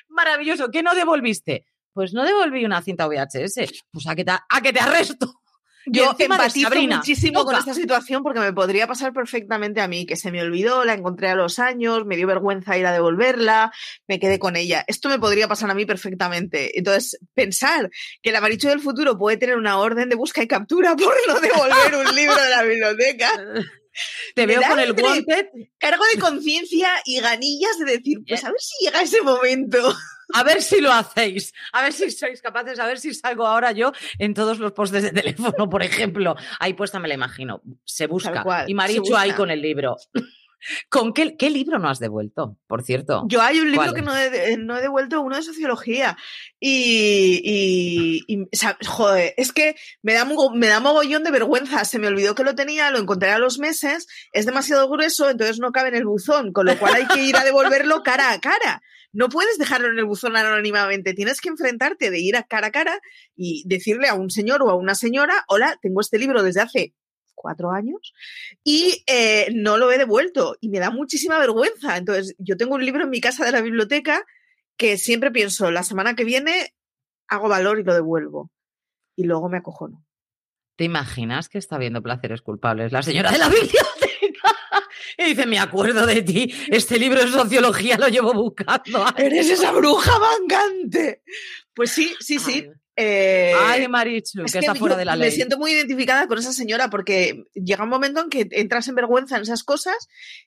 [0.08, 0.70] maravilloso.
[0.70, 1.66] ¿Qué no devolviste?
[1.92, 3.84] Pues no devolví una cinta VHS.
[3.90, 5.41] Pues a que te, a que te arresto.
[5.86, 10.30] Yo empatizo muchísimo con esta situación porque me podría pasar perfectamente a mí, que se
[10.30, 13.72] me olvidó, la encontré a los años, me dio vergüenza ir a devolverla,
[14.06, 14.84] me quedé con ella.
[14.86, 16.78] Esto me podría pasar a mí perfectamente.
[16.78, 17.90] Entonces, pensar
[18.22, 21.40] que el Amaricho del futuro puede tener una orden de busca y captura por no
[21.40, 23.30] devolver un libro de la biblioteca,
[24.34, 25.48] Te veo con el wanted.
[25.78, 29.94] cargo de conciencia y ganillas de decir, pues a ver si llega ese momento.
[30.32, 31.52] A ver si lo hacéis.
[31.72, 32.78] A ver si sois capaces.
[32.78, 36.36] A ver si salgo ahora yo en todos los postes de teléfono, por ejemplo.
[36.60, 37.62] Ahí puesta me la imagino.
[37.84, 38.42] Se busca.
[38.42, 39.96] Cual, y Marichu ahí con el libro.
[40.88, 43.24] ¿Con qué, qué libro no has devuelto, por cierto?
[43.26, 43.94] Yo hay un libro ¿Cuál?
[43.94, 46.16] que no he, no he devuelto, uno de sociología.
[46.60, 51.84] Y, y, y, o sea, joder, es que me da, me da mogollón de vergüenza.
[51.84, 55.58] Se me olvidó que lo tenía, lo encontré a los meses, es demasiado grueso, entonces
[55.58, 58.40] no cabe en el buzón, con lo cual hay que ir a devolverlo cara a
[58.40, 58.82] cara.
[59.12, 62.72] No puedes dejarlo en el buzón anónimamente, tienes que enfrentarte de ir a cara a
[62.72, 63.00] cara
[63.36, 66.94] y decirle a un señor o a una señora, hola, tengo este libro desde hace
[67.34, 68.14] cuatro años
[68.64, 71.96] y eh, no lo he devuelto y me da muchísima vergüenza.
[71.96, 74.24] Entonces, yo tengo un libro en mi casa de la biblioteca
[74.76, 76.74] que siempre pienso, la semana que viene
[77.28, 78.50] hago valor y lo devuelvo.
[79.16, 80.04] Y luego me acojono.
[80.76, 84.56] ¿Te imaginas que está viendo placeres culpables la señora de la biblioteca?
[85.18, 89.04] Y dice, me acuerdo de ti, este libro de sociología lo llevo buscando.
[89.16, 91.22] Eres esa bruja mangante.
[91.74, 92.68] Pues sí, sí, sí.
[92.94, 95.30] Eh, Ay, Marichu, que, está fuera de la ley.
[95.30, 98.94] Me siento muy identificada con esa señora porque llega un momento en que entras en
[98.94, 99.96] vergüenza en esas cosas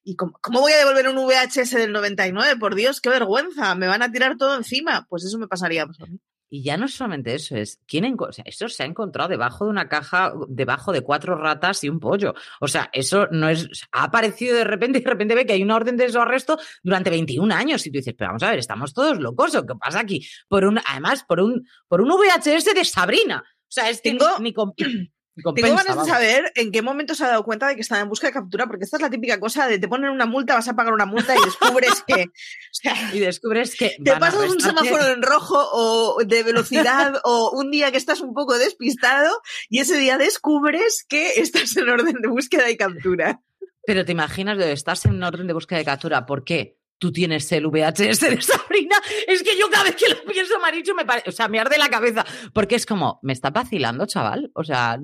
[0.03, 2.57] y ¿cómo, cómo voy a devolver un VHS del 99?
[2.59, 5.07] Por Dios, qué vergüenza, me van a tirar todo encima.
[5.09, 6.19] Pues eso me pasaría pues, a mí.
[6.55, 9.65] Y ya no es solamente eso, es quién o sea, eso se ha encontrado debajo
[9.65, 12.33] de una caja, debajo de cuatro ratas y un pollo.
[12.61, 15.63] O sea, eso no es, ha aparecido de repente y de repente ve que hay
[15.63, 17.85] una orden de su arresto durante 21 años.
[17.85, 20.25] Y tú dices, pero vamos a ver, estamos todos locos, ¿o qué pasa aquí?
[20.47, 23.43] Por un, además, por un, por un VHS de Sabrina.
[23.45, 27.25] O sea, es que Tengo- ni, ni Tengo ganas de saber en qué momento se
[27.25, 29.37] ha dado cuenta de que estaba en busca de captura, porque esta es la típica
[29.37, 32.25] cosa de te ponen una multa, vas a pagar una multa y descubres que.
[32.75, 33.97] O sea, Y descubres que.
[34.03, 38.33] te pasas un semáforo en rojo o de velocidad o un día que estás un
[38.33, 43.41] poco despistado y ese día descubres que estás en orden de búsqueda y captura.
[43.85, 46.25] Pero te imaginas de estás en orden de búsqueda de captura.
[46.25, 46.77] ¿Por qué?
[46.97, 48.95] Tú tienes el VHS de Sabrina.
[49.27, 51.29] Es que yo cada vez que lo pienso, Marichu, me parece.
[51.29, 52.25] O sea, me arde la cabeza.
[52.53, 54.49] Porque es como, me estás vacilando, chaval.
[54.55, 54.97] O sea,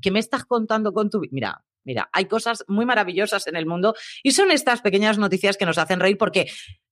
[0.00, 1.20] ¿qué me estás contando con tu.
[1.20, 5.56] vi- Mira, mira, hay cosas muy maravillosas en el mundo y son estas pequeñas noticias
[5.56, 6.46] que nos hacen reír porque.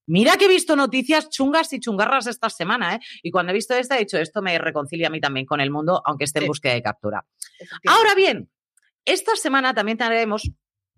[0.09, 3.01] Mira que he visto noticias chungas y chungarras esta semana, ¿eh?
[3.25, 5.73] Y cuando he visto esta, he dicho, esto me reconcilia a mí también con el
[5.73, 6.49] mundo, aunque esté en Sí.
[6.49, 7.27] búsqueda de captura.
[7.89, 8.49] Ahora bien,
[9.05, 10.49] esta semana también tendremos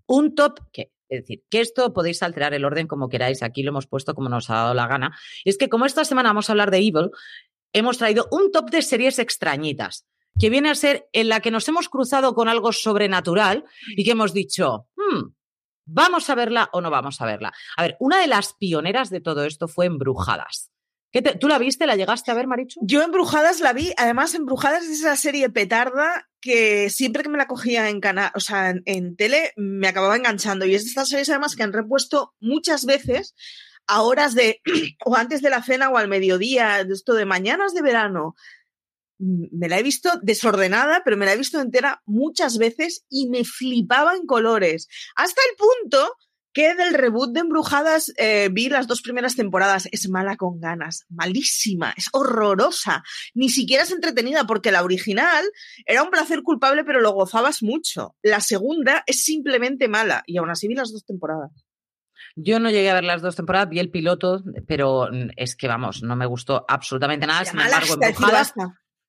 [0.06, 3.70] un top que, es decir, que esto podéis alterar el orden como queráis, aquí lo
[3.70, 5.16] hemos puesto como nos ha dado la gana.
[5.44, 7.10] Es que como esta semana vamos a hablar de Evil,
[7.72, 10.06] hemos traído un top de series extrañitas,
[10.38, 13.64] que viene a ser en la que nos hemos cruzado con algo sobrenatural
[13.96, 15.32] y que hemos dicho, "Hmm,
[15.84, 17.52] ¿vamos a verla o no vamos a verla?
[17.76, 20.70] A ver, una de las pioneras de todo esto fue Embrujadas.
[21.10, 21.86] ¿Qué te- ¿Tú la viste?
[21.86, 22.80] ¿La llegaste a ver, Marichu?
[22.82, 27.46] Yo Embrujadas la vi, además Embrujadas es esa serie petarda que siempre que me la
[27.46, 30.66] cogía en canal, o sea, en, tele, me acababa enganchando.
[30.66, 33.34] Y es de estas series además que han repuesto muchas veces
[33.86, 34.60] a horas de,
[35.04, 38.34] o antes de la cena o al mediodía, esto de mañanas de verano.
[39.18, 43.28] Mm, Me la he visto desordenada, pero me la he visto entera muchas veces y
[43.30, 44.88] me flipaba en colores.
[45.16, 46.14] Hasta el punto
[46.58, 49.88] que del reboot de Embrujadas eh, vi las dos primeras temporadas.
[49.92, 53.04] Es mala con ganas, malísima, es horrorosa.
[53.32, 55.44] Ni siquiera es entretenida porque la original
[55.86, 58.16] era un placer culpable, pero lo gozabas mucho.
[58.24, 61.52] La segunda es simplemente mala y aún así vi las dos temporadas.
[62.34, 66.02] Yo no llegué a ver las dos temporadas, vi el piloto, pero es que vamos,
[66.02, 67.44] no me gustó absolutamente nada.
[67.44, 68.52] Sin embargo, Embrujadas.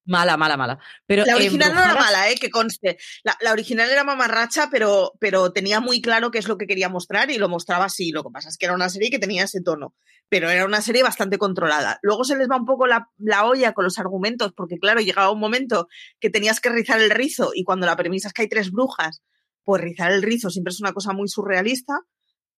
[0.06, 0.80] Mala, mala, mala.
[1.06, 2.98] Pero La original no era mala, eh, que conste.
[3.24, 6.90] La, la original era mamarracha, pero, pero tenía muy claro qué es lo que quería
[6.90, 8.12] mostrar y lo mostraba así.
[8.12, 9.96] Lo que pasa es que era una serie que tenía ese tono,
[10.30, 12.00] pero era una serie bastante controlada.
[12.02, 15.32] Luego se les va un poco la, la olla con los argumentos, porque claro, llegaba
[15.32, 15.88] un momento
[16.20, 19.22] que tenías que rizar el rizo y cuando la premisa es que hay tres brujas,
[19.64, 21.94] pues rizar el rizo siempre es una cosa muy surrealista.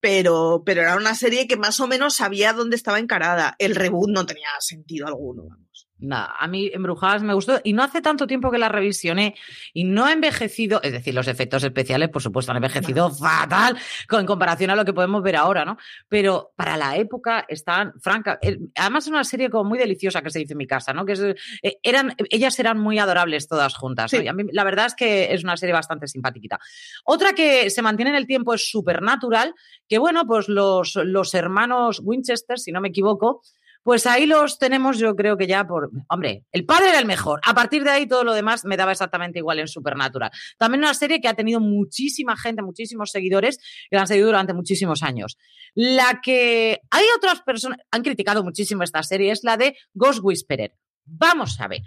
[0.03, 3.53] Pero, pero era una serie que más o menos sabía dónde estaba encarada.
[3.59, 5.43] El reboot no tenía sentido alguno.
[6.01, 9.35] Nada, a mí Embrujadas me gustó y no hace tanto tiempo que la revisioné
[9.73, 14.21] y no ha envejecido, es decir, los efectos especiales, por supuesto, han envejecido fatal con
[14.21, 15.77] en comparación a lo que podemos ver ahora, ¿no?
[16.09, 18.39] Pero para la época están, franca,
[18.75, 21.05] además es una serie como muy deliciosa que se dice en mi casa, ¿no?
[21.05, 24.19] Que es, eh, eran, ellas eran muy adorables todas juntas, ¿no?
[24.19, 24.25] Sí.
[24.25, 26.59] Y a mí la verdad es que es una serie bastante simpática.
[27.05, 29.53] Otra que se mantiene en el tiempo es Supernatural,
[29.87, 33.41] que bueno, pues los, los hermanos Winchester, si no me equivoco,
[33.83, 35.89] pues ahí los tenemos, yo creo que ya por.
[36.09, 37.39] Hombre, el padre era el mejor.
[37.43, 40.31] A partir de ahí, todo lo demás me daba exactamente igual en Supernatural.
[40.57, 43.57] También una serie que ha tenido muchísima gente, muchísimos seguidores
[43.89, 45.37] que la han seguido durante muchísimos años.
[45.73, 50.75] La que hay otras personas, han criticado muchísimo esta serie, es la de Ghost Whisperer.
[51.05, 51.81] Vamos a ver.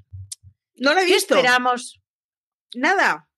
[0.77, 1.35] No la he ¿Qué visto.
[1.37, 2.01] esperamos?
[2.75, 3.29] Nada,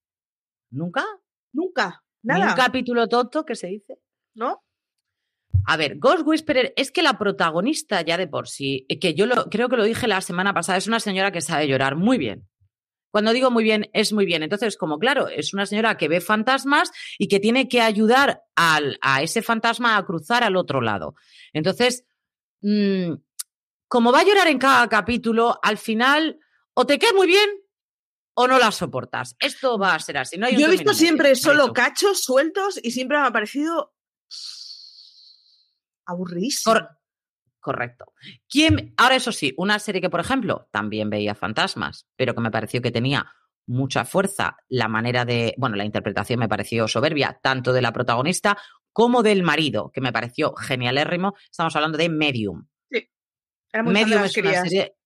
[0.71, 1.05] ¿Nunca?
[1.53, 2.55] nunca, ¿Ni un nada.
[2.55, 3.99] capítulo tonto que se dice?
[4.35, 4.63] ¿No?
[5.67, 9.27] A ver, Ghost Whisperer es que la protagonista ya de por sí, eh, que yo
[9.27, 12.19] lo, creo que lo dije la semana pasada, es una señora que sabe llorar muy
[12.19, 12.49] bien.
[13.11, 14.43] Cuando digo muy bien, es muy bien.
[14.43, 18.99] Entonces, como claro, es una señora que ve fantasmas y que tiene que ayudar al,
[19.01, 21.15] a ese fantasma a cruzar al otro lado.
[21.53, 22.05] Entonces,
[22.61, 23.15] mm,
[23.89, 26.39] como va a llorar en cada capítulo, al final
[26.75, 27.49] o te cae muy bien
[28.35, 29.35] o no la soportas.
[29.41, 30.37] Esto va a ser así.
[30.37, 33.95] No hay Yo he visto siempre solo cachos sueltos y siempre me ha parecido
[36.07, 36.75] aburridísimo.
[36.75, 36.89] Cor-
[37.61, 38.13] correcto.
[38.49, 42.51] ¿Quién, ahora, eso sí, una serie que, por ejemplo, también veía fantasmas, pero que me
[42.51, 43.31] pareció que tenía
[43.67, 48.57] mucha fuerza, la manera de, bueno, la interpretación me pareció soberbia, tanto de la protagonista
[48.93, 51.35] como del marido, que me pareció genialérrimo.
[51.51, 52.67] Estamos hablando de Medium.
[52.91, 54.97] Era muy Medium es una serie.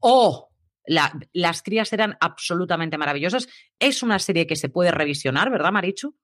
[0.00, 0.50] ¡Oh!
[0.88, 3.48] las crías eran absolutamente maravillosas.
[3.78, 6.16] Es una serie que se puede revisionar, ¿verdad, Marichu?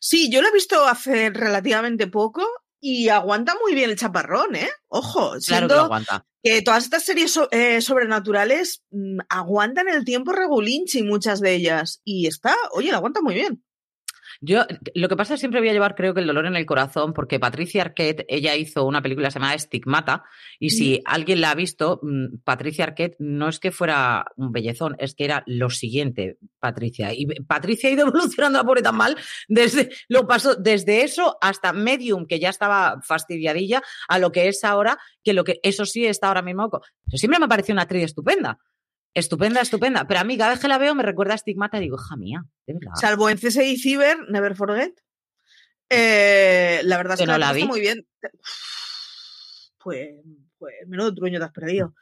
[0.00, 2.46] Sí, yo lo he visto hace relativamente poco
[2.80, 4.70] y aguanta muy bien el chaparrón, ¿eh?
[4.88, 6.24] Ojo, claro que lo aguanta.
[6.42, 12.00] Que todas estas series eh, sobrenaturales mm, aguantan el tiempo regulinchi, muchas de ellas.
[12.04, 13.62] Y está, oye, lo aguanta muy bien.
[14.40, 16.54] Yo, lo que pasa es que siempre voy a llevar, creo que el dolor en
[16.54, 20.22] el corazón, porque Patricia Arquette, ella hizo una película llamada Estigmata,
[20.60, 24.94] y si alguien la ha visto, mm, Patricia Arquette no es que fuera un bellezón,
[25.00, 27.12] es que era lo siguiente, Patricia.
[27.12, 29.16] Y Patricia ha ido evolucionando a pobre tan mal,
[29.48, 34.62] desde, lo pasó desde eso hasta Medium, que ya estaba fastidiadilla, a lo que es
[34.62, 36.70] ahora, que lo que, eso sí está ahora mismo.
[37.08, 38.58] Siempre me ha parecido una actriz estupenda.
[39.14, 40.06] Estupenda, estupenda.
[40.06, 42.16] Pero a mí cada vez que la veo me recuerda a Estigmata y digo, hija
[42.16, 42.44] mía,
[43.00, 44.94] Salvo en CSI Cyber, Never Forget.
[45.90, 47.64] Eh, la verdad es que, no la, vi.
[47.64, 48.06] muy bien.
[49.78, 50.08] Pues,
[50.58, 51.94] pues menudo truño te has perdido.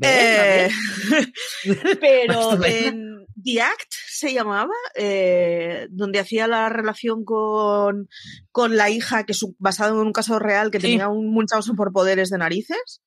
[0.00, 0.70] Eh,
[2.00, 8.08] pero en The Act se llamaba, eh, donde hacía la relación con,
[8.50, 12.30] con la hija, que su, basado en un caso real, que tenía un muchos poderes
[12.30, 13.02] de narices.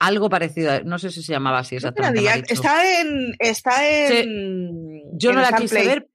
[0.00, 2.26] Algo parecido, no sé si se llamaba así exactamente.
[2.48, 3.36] Está en.
[3.38, 5.02] Está en.
[5.12, 6.08] Yo no la quise ver.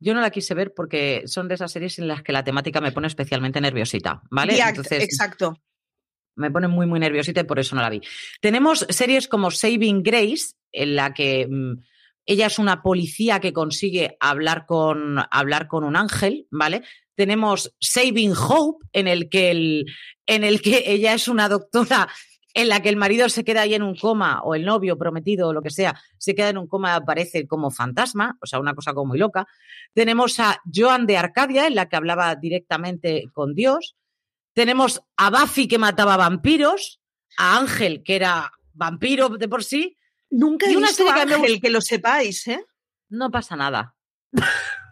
[0.00, 2.80] Yo no la quise ver porque son de esas series en las que la temática
[2.80, 4.58] me pone especialmente nerviosita, ¿vale?
[4.58, 5.62] Entonces, exacto.
[6.34, 8.02] Me pone muy, muy nerviosita y por eso no la vi.
[8.40, 11.74] Tenemos series como Saving Grace, en la que mm,
[12.26, 16.82] ella es una policía que consigue hablar con, hablar con un ángel, ¿vale?
[17.14, 19.86] Tenemos Saving Hope, en el que, el,
[20.26, 22.08] en el que ella es una doctora
[22.54, 25.48] en la que el marido se queda ahí en un coma, o el novio prometido,
[25.48, 28.74] o lo que sea, se queda en un coma, aparece como fantasma, o sea, una
[28.74, 29.46] cosa como muy loca.
[29.92, 33.96] Tenemos a Joan de Arcadia, en la que hablaba directamente con Dios.
[34.54, 37.00] Tenemos a Buffy, que mataba vampiros,
[37.36, 39.96] a Ángel, que era vampiro de por sí.
[40.30, 42.64] Nunca he una visto Ángel, que lo sepáis, ¿eh?
[43.08, 43.96] No pasa nada.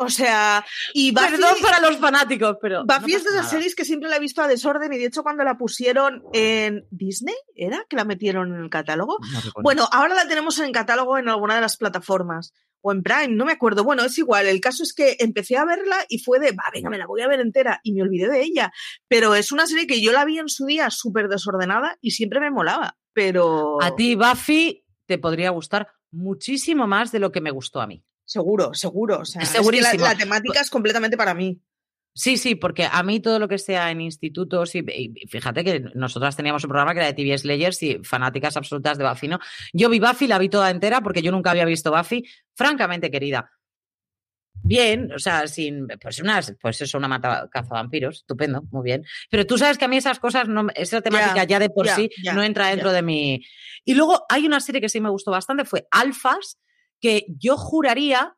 [0.00, 2.84] O sea, y Buffy, Perdón para los fanáticos, pero.
[2.84, 5.24] Buffy es de esas series que siempre la he visto a desorden y de hecho
[5.24, 7.84] cuando la pusieron en Disney, ¿era?
[7.88, 9.18] Que la metieron en el catálogo.
[9.60, 12.52] bueno, ahora la tenemos en catálogo en alguna de las plataformas.
[12.80, 13.82] O en Prime, no me acuerdo.
[13.82, 14.46] Bueno, es igual.
[14.46, 17.22] El caso es que empecé a verla y fue de, va, venga, me la voy
[17.22, 17.80] a ver entera.
[17.82, 18.72] Y me olvidé de ella.
[19.08, 22.38] Pero es una serie que yo la vi en su día súper desordenada y siempre
[22.38, 22.96] me molaba.
[23.12, 23.82] Pero.
[23.82, 28.04] A ti, Buffy, te podría gustar muchísimo más de lo que me gustó a mí.
[28.28, 29.20] Seguro, seguro.
[29.20, 30.04] O sea, Segurísimo.
[30.04, 31.58] la, temática es completamente para mí.
[32.14, 34.82] Sí, sí, porque a mí todo lo que sea en institutos, y,
[35.28, 39.08] fíjate que nosotras teníamos un programa que era de TV Slayers y fanáticas absolutas de
[39.08, 39.38] Buffy, ¿no?
[39.72, 42.22] Yo vi Buffy, la vi toda entera porque yo nunca había visto Buffy,
[42.54, 43.50] francamente querida.
[44.62, 49.06] Bien, o sea, sin, pues una, pues eso, una mata cazavampiros, estupendo, muy bien.
[49.30, 52.10] Pero tú sabes que a mí esas cosas, no, esa temática ya de por sí
[52.34, 53.40] no entra dentro de mi.
[53.86, 56.58] Y luego hay una serie que sí me gustó bastante, fue Alfas,
[57.00, 58.36] que yo juraría,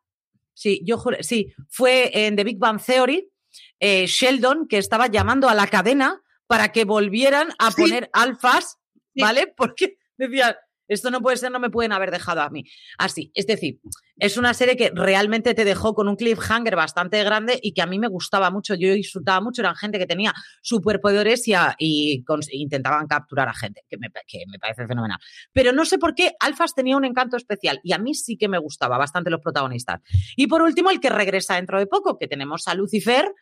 [0.54, 3.30] sí, yo sí, fue en The Big Bang Theory,
[3.78, 8.78] eh, Sheldon, que estaba llamando a la cadena para que volvieran a poner alfas,
[9.14, 9.46] ¿vale?
[9.56, 10.58] Porque decía,
[10.90, 12.64] esto no puede ser, no me pueden haber dejado a mí.
[12.98, 13.80] Así, es decir,
[14.16, 17.86] es una serie que realmente te dejó con un cliffhanger bastante grande y que a
[17.86, 23.06] mí me gustaba mucho, yo disfrutaba mucho, eran gente que tenía superpoderes y, y intentaban
[23.06, 25.18] capturar a gente, que me, que me, parece fenomenal.
[25.52, 28.48] Pero no sé por qué Alfas tenía un encanto especial y a mí sí que
[28.48, 30.00] me gustaba bastante los protagonistas.
[30.36, 33.32] Y por último, el que regresa dentro de poco, que tenemos a Lucifer,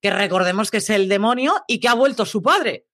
[0.00, 2.86] que recordemos que es el demonio y que ha vuelto su padre.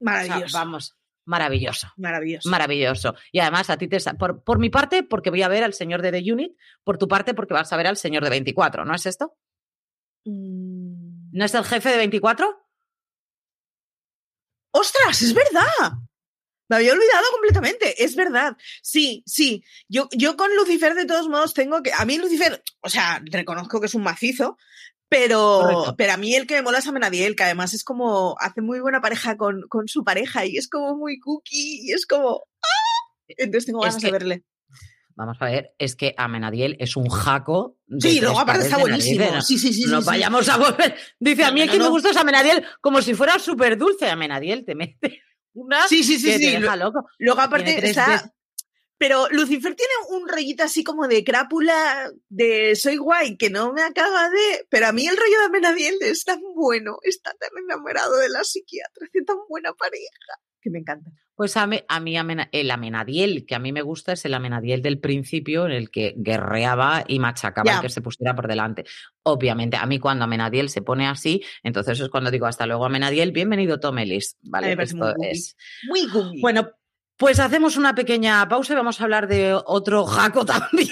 [0.00, 0.56] Maravilloso.
[0.56, 1.88] vamos, Maravilloso.
[1.96, 2.48] Maravilloso.
[2.48, 3.14] Maravilloso.
[3.30, 3.98] Y además, a ti te.
[4.18, 7.06] Por, por mi parte, porque voy a ver al señor de The Unit, por tu
[7.08, 9.36] parte, porque vas a ver al señor de 24, ¿no es esto?
[10.24, 11.30] Mm.
[11.32, 12.62] ¿No es el jefe de 24?
[14.72, 15.22] ¡Ostras!
[15.22, 15.98] ¡Es verdad!
[16.68, 18.56] Me había olvidado completamente, es verdad.
[18.80, 19.62] Sí, sí.
[19.88, 21.92] Yo, yo con Lucifer, de todos modos, tengo que.
[21.92, 24.56] A mí, Lucifer, o sea, reconozco que es un macizo,
[25.12, 28.62] pero, pero a mí el que me mola es Amenadiel, que además es como, hace
[28.62, 32.44] muy buena pareja con, con su pareja y es como muy cookie y es como,
[32.62, 33.12] ¡ah!
[33.28, 34.44] Entonces tengo ganas de verle.
[35.14, 37.76] Vamos a ver, es que Amenadiel es un jaco.
[38.00, 39.42] sí, luego aparte está buenísimo.
[39.42, 39.84] Sí, sí, sí.
[39.84, 40.96] Nos vayamos a volver.
[41.20, 44.08] Dice, a mí el que me gusta es Amenadiel, como si fuera súper dulce.
[44.08, 45.20] Amenadiel te mete
[45.52, 45.86] una.
[45.86, 46.28] Sí, sí, sí.
[46.28, 46.52] Que sí.
[46.52, 47.06] Te deja loco.
[47.18, 48.32] Luego aparte está.
[49.02, 53.82] Pero Lucifer tiene un rollito así como de crápula de soy guay, que no me
[53.82, 54.64] acaba de.
[54.70, 58.44] Pero a mí el rollo de Amenadiel es tan bueno, está tan enamorado de la
[58.44, 61.10] psiquiatra, hace tan buena pareja, que me encanta.
[61.34, 62.16] Pues a mí, a mí
[62.52, 66.14] el Amenadiel que a mí me gusta es el Amenadiel del principio en el que
[66.16, 68.84] guerreaba y machacaba que se pusiera por delante.
[69.24, 73.32] Obviamente, a mí cuando Amenadiel se pone así, entonces es cuando digo hasta luego Amenadiel,
[73.32, 74.36] bienvenido Tomelis.
[74.42, 75.56] Vale, esto muy es.
[75.88, 76.70] Muy Bueno,
[77.22, 80.88] Pues hacemos una pequeña pausa y vamos a hablar de otro jaco también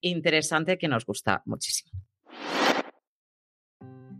[0.00, 1.90] interesante que nos gusta muchísimo.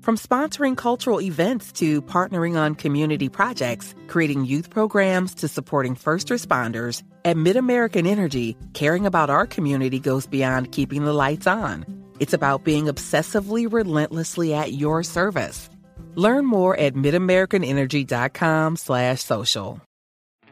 [0.01, 6.31] From sponsoring cultural events to partnering on community projects, creating youth programs to supporting first
[6.31, 11.85] responders, at MidAmerican Energy, caring about our community goes beyond keeping the lights on.
[12.19, 15.71] It's about being obsessively relentlessly at your service.
[16.17, 19.81] Learn more at midamericanenergy.com slash social.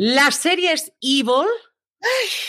[0.00, 1.48] Las series Evil,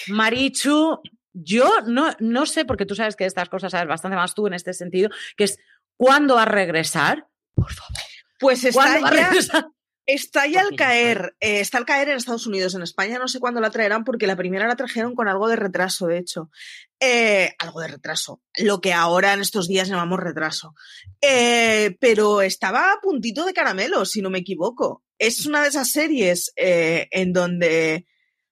[0.07, 1.01] Marichu,
[1.33, 4.53] yo no, no sé, porque tú sabes que estas cosas sabes bastante más tú en
[4.53, 5.57] este sentido, que es
[5.97, 7.27] ¿cuándo va a regresar?
[7.55, 7.97] Por favor.
[8.39, 9.71] Pues está ¿Cuándo va a ya,
[10.05, 11.35] está ya al caer.
[11.39, 12.75] eh, está al caer en Estados Unidos.
[12.75, 15.55] En España no sé cuándo la traerán porque la primera la trajeron con algo de
[15.55, 16.51] retraso, de hecho.
[16.99, 18.43] Eh, algo de retraso.
[18.57, 20.75] Lo que ahora en estos días llamamos retraso.
[21.19, 25.03] Eh, pero estaba a puntito de caramelo, si no me equivoco.
[25.19, 28.07] Es una de esas series eh, en donde,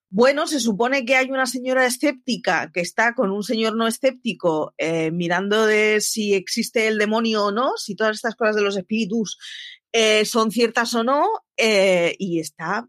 [0.09, 4.73] bueno, se supone que hay una señora escéptica que está con un señor no escéptico
[4.77, 8.75] eh, mirando de si existe el demonio o no, si todas estas cosas de los
[8.75, 9.37] espíritus
[9.93, 11.25] eh, son ciertas o no,
[11.57, 12.87] y está,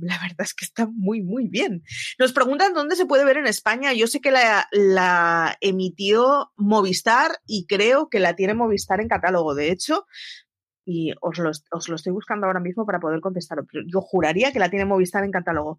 [0.00, 1.84] la verdad es que está muy, muy bien.
[2.18, 3.92] Nos preguntan dónde se puede ver en España.
[3.92, 9.54] Yo sé que la, la emitió Movistar y creo que la tiene Movistar en catálogo,
[9.54, 10.06] de hecho,
[10.88, 13.58] y os lo, os lo estoy buscando ahora mismo para poder contestar.
[13.70, 15.78] Pero yo juraría que la tiene Movistar en catálogo.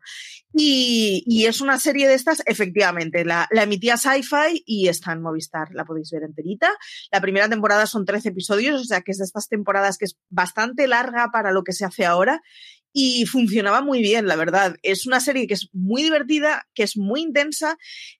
[0.54, 5.24] Y, y es una serie de estas, efectivamente, la, la emitía Sci-Fi y está en
[5.24, 6.70] Movistar, la podéis ver enterita.
[7.12, 10.16] La primera temporada son 13 episodios, o sea que es de estas temporadas que es
[10.30, 12.44] bastante larga para lo que se hace ahora
[12.92, 14.76] y funcionaba muy bien, la verdad.
[14.82, 17.78] Es una serie que es muy divertida, que es muy intensa,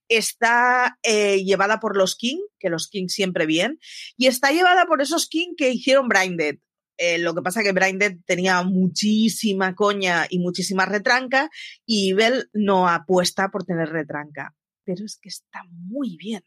[0.08, 3.80] está eh, llevada por los King, que los King siempre bien,
[4.18, 6.60] y está llevada por esos King que hicieron Blinded.
[7.02, 11.50] Eh, lo que pasa que Blinded tenía muchísima coña y muchísima retranca
[11.86, 14.54] y Bell no apuesta por tener retranca.
[14.84, 16.44] Pero es que está muy bien.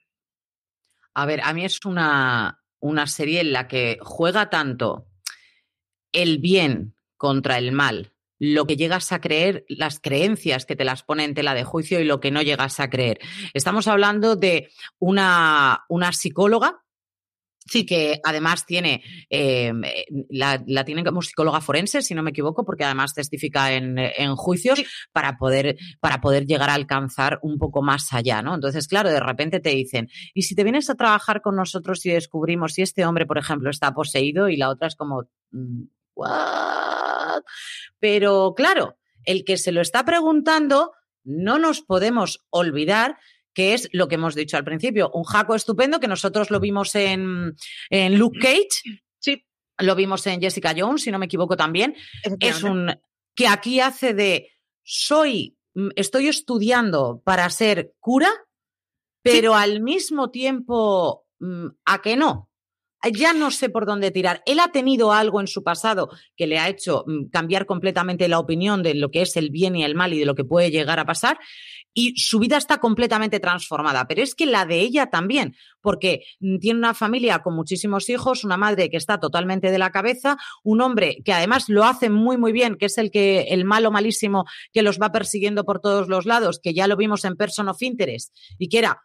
[1.15, 5.09] A ver, a mí es una, una serie en la que juega tanto
[6.13, 11.03] el bien contra el mal, lo que llegas a creer, las creencias que te las
[11.03, 13.21] pone en tela de juicio y lo que no llegas a creer.
[13.55, 16.83] Estamos hablando de una, una psicóloga.
[17.65, 19.73] Sí, que además tiene, eh,
[20.31, 24.35] la, la tiene como psicóloga forense, si no me equivoco, porque además testifica en, en
[24.35, 28.55] juicios para, poder, para poder llegar a alcanzar un poco más allá, ¿no?
[28.55, 32.11] Entonces, claro, de repente te dicen, y si te vienes a trabajar con nosotros y
[32.11, 35.83] descubrimos si este hombre, por ejemplo, está poseído y la otra es como, mm,
[36.15, 37.43] ¿what?
[38.01, 40.93] Pero claro, el que se lo está preguntando,
[41.25, 43.19] no nos podemos olvidar
[43.55, 46.95] que es lo que hemos dicho al principio, un jaco estupendo que nosotros lo vimos
[46.95, 47.55] en,
[47.91, 49.47] en Luke Cage, Sí,
[49.79, 51.95] lo vimos en Jessica Jones, si no me equivoco también,
[52.41, 52.93] es un
[53.35, 54.51] que aquí hace de
[54.83, 58.31] soy, mm, estoy estudiando para ser cura,
[59.23, 62.51] pero al mismo tiempo, mm, ¿a que no?
[63.11, 64.43] Ya no sé por dónde tirar.
[64.47, 68.39] Él ha tenido algo en su pasado que le ha hecho mm, cambiar completamente la
[68.39, 70.71] opinión de lo que es el bien y el mal y de lo que puede
[70.71, 71.39] llegar a pasar.
[71.95, 76.59] Y su vida está completamente transformada, pero es que la de ella también, porque mm,
[76.59, 80.81] tiene una familia con muchísimos hijos, una madre que está totalmente de la cabeza, un
[80.81, 84.45] hombre que además lo hace muy, muy bien, que es el que, el malo malísimo
[84.73, 87.83] que los va persiguiendo por todos los lados, que ya lo vimos en Person of
[87.83, 89.03] Interest y que era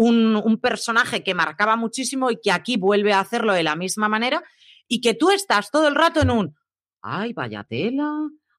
[0.00, 4.42] un, personaje que marcaba muchísimo y que aquí vuelve a hacerlo de la misma manera
[4.86, 6.56] y que tú estás todo el rato en un,
[7.02, 8.08] ay, vaya tela,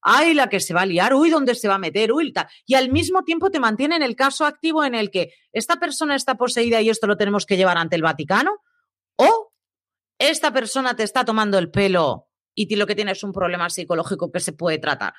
[0.02, 2.12] ay, la que se va a liar, uy, ¿dónde se va a meter?
[2.12, 2.34] Uy.
[2.65, 6.15] Y al mismo tiempo te mantiene en el caso activo en el que esta persona
[6.15, 8.58] está poseída y esto lo tenemos que llevar ante el Vaticano
[9.15, 9.54] o
[10.19, 14.29] esta persona te está tomando el pelo y lo que tiene es un problema psicológico
[14.29, 15.13] que se puede tratar.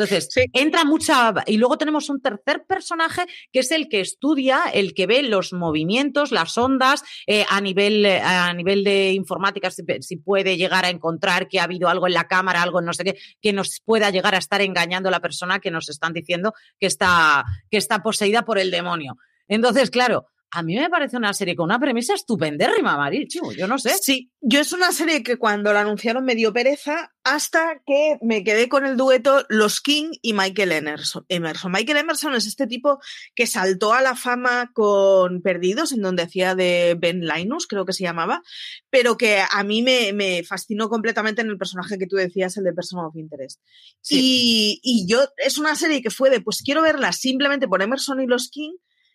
[0.00, 0.46] Entonces, sí.
[0.54, 1.34] entra mucha.
[1.46, 5.52] Y luego tenemos un tercer personaje que es el que estudia, el que ve los
[5.52, 10.86] movimientos, las ondas, eh, a, nivel, eh, a nivel de informática, si, si, puede llegar
[10.86, 13.52] a encontrar que ha habido algo en la cámara, algo en no sé qué, que
[13.52, 17.44] nos pueda llegar a estar engañando a la persona que nos están diciendo que está,
[17.70, 19.18] que está poseída por el demonio.
[19.48, 20.28] Entonces, claro.
[20.52, 23.52] A mí me parece una serie con una premisa estupendérrima, Marichu.
[23.52, 23.94] Yo no sé.
[24.00, 28.42] Sí, yo es una serie que cuando la anunciaron me dio pereza hasta que me
[28.42, 31.24] quedé con el dueto Los King y Michael Emerson.
[31.70, 32.98] Michael Emerson es este tipo
[33.36, 37.92] que saltó a la fama con Perdidos, en donde hacía de Ben Linus, creo que
[37.92, 38.42] se llamaba,
[38.88, 42.64] pero que a mí me, me fascinó completamente en el personaje que tú decías, el
[42.64, 43.60] de Person of Interest.
[44.08, 48.20] Y, y yo, es una serie que fue de, pues quiero verla simplemente por Emerson
[48.20, 48.72] y Los King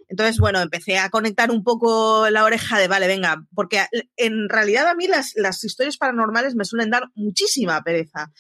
[0.08, 3.86] entonces, bueno, empecé a conectar un poco la oreja de, vale, venga, porque
[4.18, 8.32] en realidad a mí las, historias paranormales me suelen dar muchísima pereza.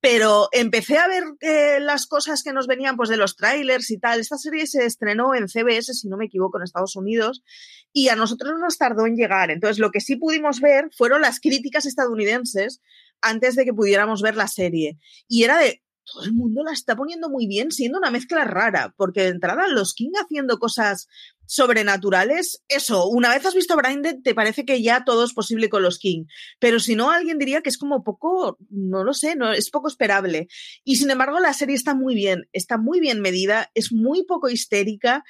[0.00, 3.98] Pero empecé a ver eh, las cosas que nos venían pues de los trailers y
[3.98, 4.18] tal.
[4.18, 7.44] Esta serie se estrenó en CBS, si no me equivoco, en Estados Unidos,
[7.92, 9.52] y a nosotros nos tardó en llegar.
[9.52, 12.80] Entonces, lo que sí pudimos ver fueron las críticas estadounidenses
[13.20, 14.98] antes de que pudiéramos ver la serie.
[15.28, 18.94] Y era de, todo el mundo la está poniendo muy bien, siendo una mezcla rara,
[18.96, 21.08] porque de entrada los King haciendo cosas
[21.46, 25.82] sobrenaturales, eso, una vez has visto Blinded, te parece que ya todo es posible con
[25.82, 26.24] los King,
[26.58, 29.88] pero si no, alguien diría que es como poco, no lo sé, no, es poco
[29.88, 30.48] esperable.
[30.84, 34.48] Y sin embargo, la serie está muy bien, está muy bien medida, es muy poco
[34.48, 35.24] histérica.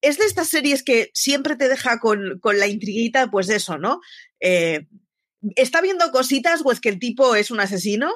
[0.00, 4.00] Es de estas series que siempre te deja con, con la intriguita, pues eso, ¿no?
[4.40, 4.86] Eh,
[5.56, 8.12] está viendo cositas o es que el tipo es un asesino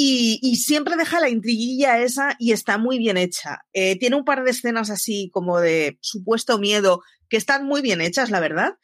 [0.00, 3.62] y, siempre deja la intriguilla esa y está muy bien hecha.
[3.72, 8.00] Eh, tiene un par de escenas así como de supuesto miedo que están muy bien
[8.00, 8.74] hechas, la verdad.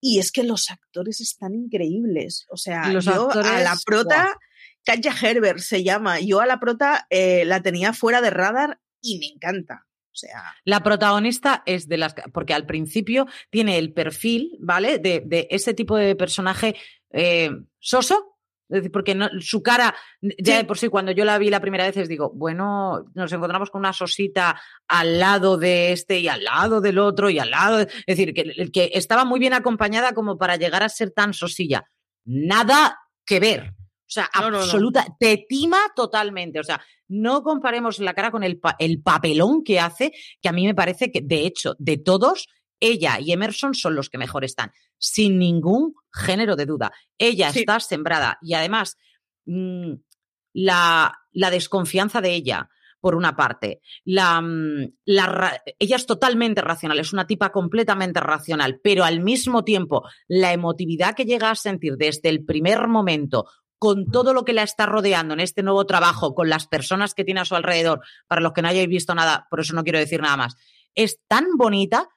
[0.00, 2.44] Y es que los actores están increíbles.
[2.50, 4.36] O sea, yo a la prota,
[4.84, 9.20] Katja Herbert se llama, yo a la prota eh, la tenía fuera de radar y
[9.20, 9.86] me encanta.
[10.10, 10.56] O sea.
[10.64, 12.16] La protagonista es de las.
[12.32, 14.98] Porque al principio tiene el perfil, ¿vale?
[14.98, 16.74] De, de ese tipo de personaje
[17.12, 18.37] eh, soso,
[18.68, 21.60] es decir, porque no, su cara, ya de por sí, cuando yo la vi la
[21.60, 26.28] primera vez, les digo, bueno, nos encontramos con una sosita al lado de este y
[26.28, 27.80] al lado del otro y al lado.
[27.80, 31.88] es decir, que, que estaba muy bien acompañada como para llegar a ser tan sosilla.
[32.24, 33.74] Nada que ver.
[34.08, 36.60] O sea, absoluta, te tima totalmente.
[36.60, 40.66] O sea, no comparemos la cara con el, el papelón que hace, que a mí
[40.66, 42.48] me parece que, de hecho, de todos,
[42.80, 46.92] ella y Emerson son los que mejor están, sin ningún género de duda.
[47.16, 48.96] Ella está sembrada y además
[49.46, 49.92] mm,
[50.54, 52.68] la, la, desconfianza de ella,
[53.00, 58.80] por una parte, la, mm, la, ella es totalmente racional, es una tipa completamente racional,
[58.82, 63.46] pero al mismo tiempo la emotividad que llega a sentir desde el primer momento
[63.78, 67.24] con todo lo que la está rodeando en este nuevo trabajo, con las personas que
[67.24, 70.00] tiene a su alrededor, para los que no hayáis visto nada, por eso no quiero
[70.00, 70.56] decir nada más,
[70.96, 72.08] es tan bonita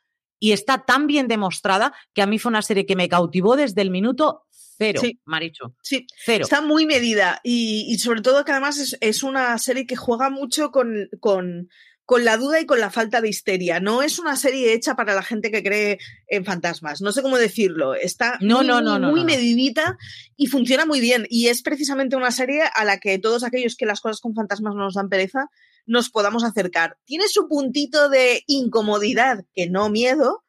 [0.41, 3.81] y está tan bien demostrada que a mí fue una serie que me cautivó desde
[3.83, 5.21] el minuto cero, sí.
[5.23, 5.75] Maricho.
[5.83, 6.43] Sí, cero.
[6.43, 11.09] Está muy medida y, sobre todo que además es, una serie que juega mucho con,
[11.19, 11.69] con,
[12.05, 13.79] con, la duda y con la falta de histeria.
[13.79, 17.01] No es una serie hecha para la gente que cree en fantasmas.
[17.01, 17.93] No sé cómo decirlo.
[17.93, 18.65] Está muy,
[18.99, 19.95] muy medidita
[20.35, 21.27] y funciona muy bien.
[21.29, 24.73] Y es precisamente una serie a la que todos aquellos que las cosas con fantasmas
[24.73, 25.51] no nos dan pereza
[25.85, 26.97] nos podamos acercar.
[27.05, 30.43] Tiene su puntito de incomodidad, que no miedo,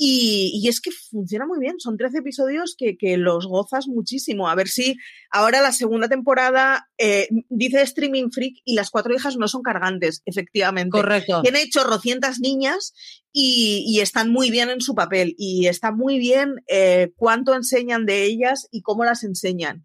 [0.00, 1.80] y, es que funciona muy bien.
[1.80, 4.48] Son 13 episodios que, los gozas muchísimo.
[4.48, 4.94] A ver si
[5.30, 10.22] ahora la segunda temporada eh, dice Streaming Freak y las cuatro hijas no son cargantes,
[10.24, 10.90] efectivamente.
[10.90, 11.42] Correcto.
[11.42, 12.94] Tiene chorrocientas niñas
[13.32, 15.34] y, están muy bien en su papel.
[15.36, 19.84] Y está muy bien eh, cuánto enseñan de ellas y cómo las enseñan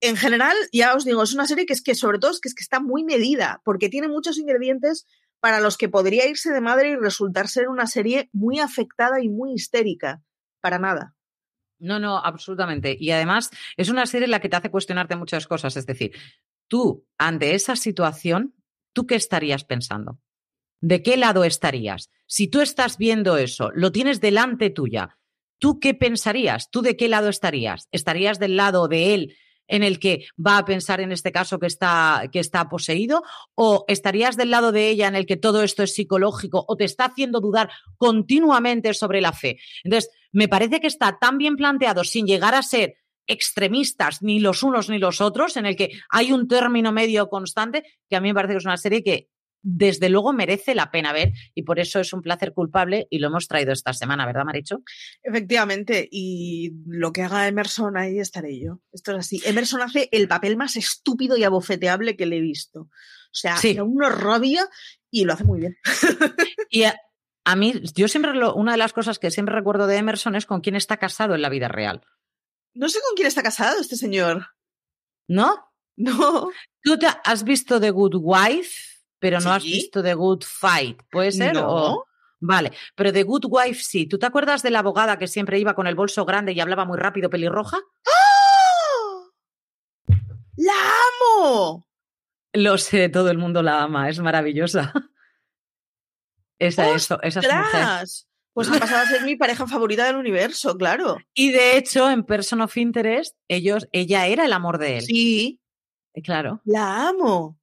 [0.00, 2.48] en general, ya os digo, es una serie que es que sobre todo es que,
[2.48, 5.06] es que está muy medida, porque tiene muchos ingredientes
[5.40, 9.28] para los que podría irse de madre y resultar ser una serie muy afectada y
[9.28, 10.22] muy histérica.
[10.60, 11.14] Para nada.
[11.78, 12.94] No, no, absolutamente.
[12.98, 15.76] Y además es una serie en la que te hace cuestionarte muchas cosas.
[15.76, 16.12] Es decir,
[16.68, 18.54] tú, ante esa situación,
[18.92, 20.20] ¿tú qué estarías pensando?
[20.82, 22.10] ¿De qué lado estarías?
[22.26, 25.18] Si tú estás viendo eso, lo tienes delante tuya,
[25.58, 26.70] ¿tú qué pensarías?
[26.70, 27.88] ¿Tú de qué lado estarías?
[27.92, 29.36] ¿Estarías del lado de él
[29.70, 33.22] en el que va a pensar en este caso que está, que está poseído?
[33.54, 36.84] ¿O estarías del lado de ella en el que todo esto es psicológico o te
[36.84, 39.58] está haciendo dudar continuamente sobre la fe?
[39.84, 42.96] Entonces, me parece que está tan bien planteado sin llegar a ser
[43.26, 47.84] extremistas, ni los unos ni los otros, en el que hay un término medio constante,
[48.08, 49.28] que a mí me parece que es una serie que
[49.62, 53.28] desde luego merece la pena ver y por eso es un placer culpable y lo
[53.28, 54.82] hemos traído esta semana, ¿verdad, Maricho?
[55.22, 58.80] Efectivamente, y lo que haga Emerson ahí estaré yo.
[58.92, 59.42] Esto es así.
[59.44, 62.80] Emerson hace el papel más estúpido y abofeteable que le he visto.
[62.80, 62.88] O
[63.32, 63.78] sea, sí.
[63.78, 64.66] uno rabia
[65.10, 65.76] y lo hace muy bien.
[66.70, 66.96] y a,
[67.44, 70.46] a, mí, yo siempre, lo, una de las cosas que siempre recuerdo de Emerson es
[70.46, 72.02] con quién está casado en la vida real.
[72.74, 74.46] No sé con quién está casado este señor.
[75.28, 75.66] ¿No?
[75.96, 76.50] No.
[76.82, 78.89] ¿Tú te has visto The Good Wife?
[79.20, 81.54] Pero no has visto The Good Fight, ¿puede ser?
[81.54, 82.04] No.
[82.40, 84.06] Vale, pero de Good Wife sí.
[84.06, 86.86] ¿Tú te acuerdas de la abogada que siempre iba con el bolso grande y hablaba
[86.86, 87.76] muy rápido, pelirroja?
[88.06, 89.28] ¡Ah!
[90.56, 91.86] ¡La amo!
[92.54, 94.92] Lo sé, todo el mundo la ama, es maravillosa.
[96.58, 98.26] Esa, eso, esa es.
[98.52, 101.18] Pues ha pasado a ser mi pareja favorita del universo, claro.
[101.34, 105.02] Y de hecho, en Person of Interest, ellos, ella era el amor de él.
[105.04, 105.60] Sí,
[106.24, 106.60] Claro.
[106.64, 107.59] la amo.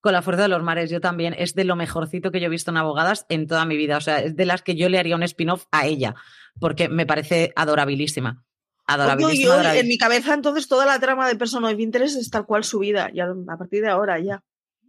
[0.00, 1.34] Con la fuerza de los mares, yo también.
[1.36, 3.96] Es de lo mejorcito que yo he visto en abogadas en toda mi vida.
[3.96, 6.14] O sea, es de las que yo le haría un spin-off a ella,
[6.60, 8.44] porque me parece adorabilísima.
[8.86, 9.56] Adorabilísima.
[9.56, 12.64] oye, en mi cabeza entonces toda la trama de Person of Interest es tal cual
[12.64, 14.42] su vida, ya a partir de ahora ya.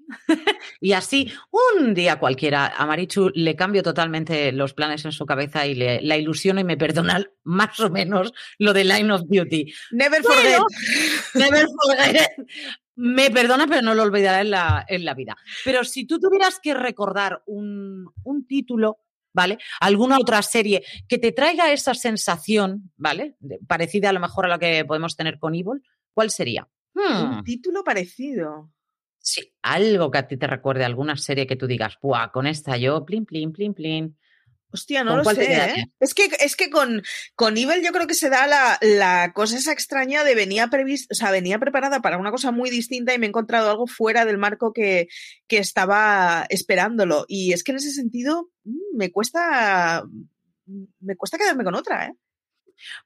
[0.81, 1.31] Y así,
[1.77, 6.01] un día cualquiera, a Marichu le cambio totalmente los planes en su cabeza y le,
[6.01, 9.73] la ilusiono y me perdona más o menos lo de Line of Duty.
[9.91, 11.31] Never Bueno, forget.
[11.33, 12.29] Never forget.
[13.01, 15.37] Me perdona, pero no lo olvidará en la, en la vida.
[15.63, 18.97] Pero si tú tuvieras que recordar un, un título,
[19.33, 19.57] ¿vale?
[19.79, 23.37] Alguna otra serie que te traiga esa sensación, ¿vale?
[23.67, 25.81] Parecida a lo mejor a la que podemos tener con Evil,
[26.13, 26.67] ¿cuál sería?
[26.93, 28.71] Hmm, Un título parecido.
[29.19, 32.31] sí, algo que a ti te recuerde, alguna serie que tú digas, ¡buah!
[32.31, 34.17] Con esta yo, plin, plin, plin, plin.
[34.71, 35.53] Hostia, no ¿Con lo sé.
[35.79, 35.91] ¿eh?
[35.99, 37.01] Es que, es que con,
[37.35, 40.69] con Evil yo creo que se da la, la cosa esa extraña de venía
[41.09, 44.25] o sea, venía preparada para una cosa muy distinta y me he encontrado algo fuera
[44.25, 45.07] del marco que,
[45.47, 47.25] que estaba esperándolo.
[47.27, 50.03] Y es que en ese sentido mm, me cuesta
[50.99, 52.13] me cuesta quedarme con otra, ¿eh?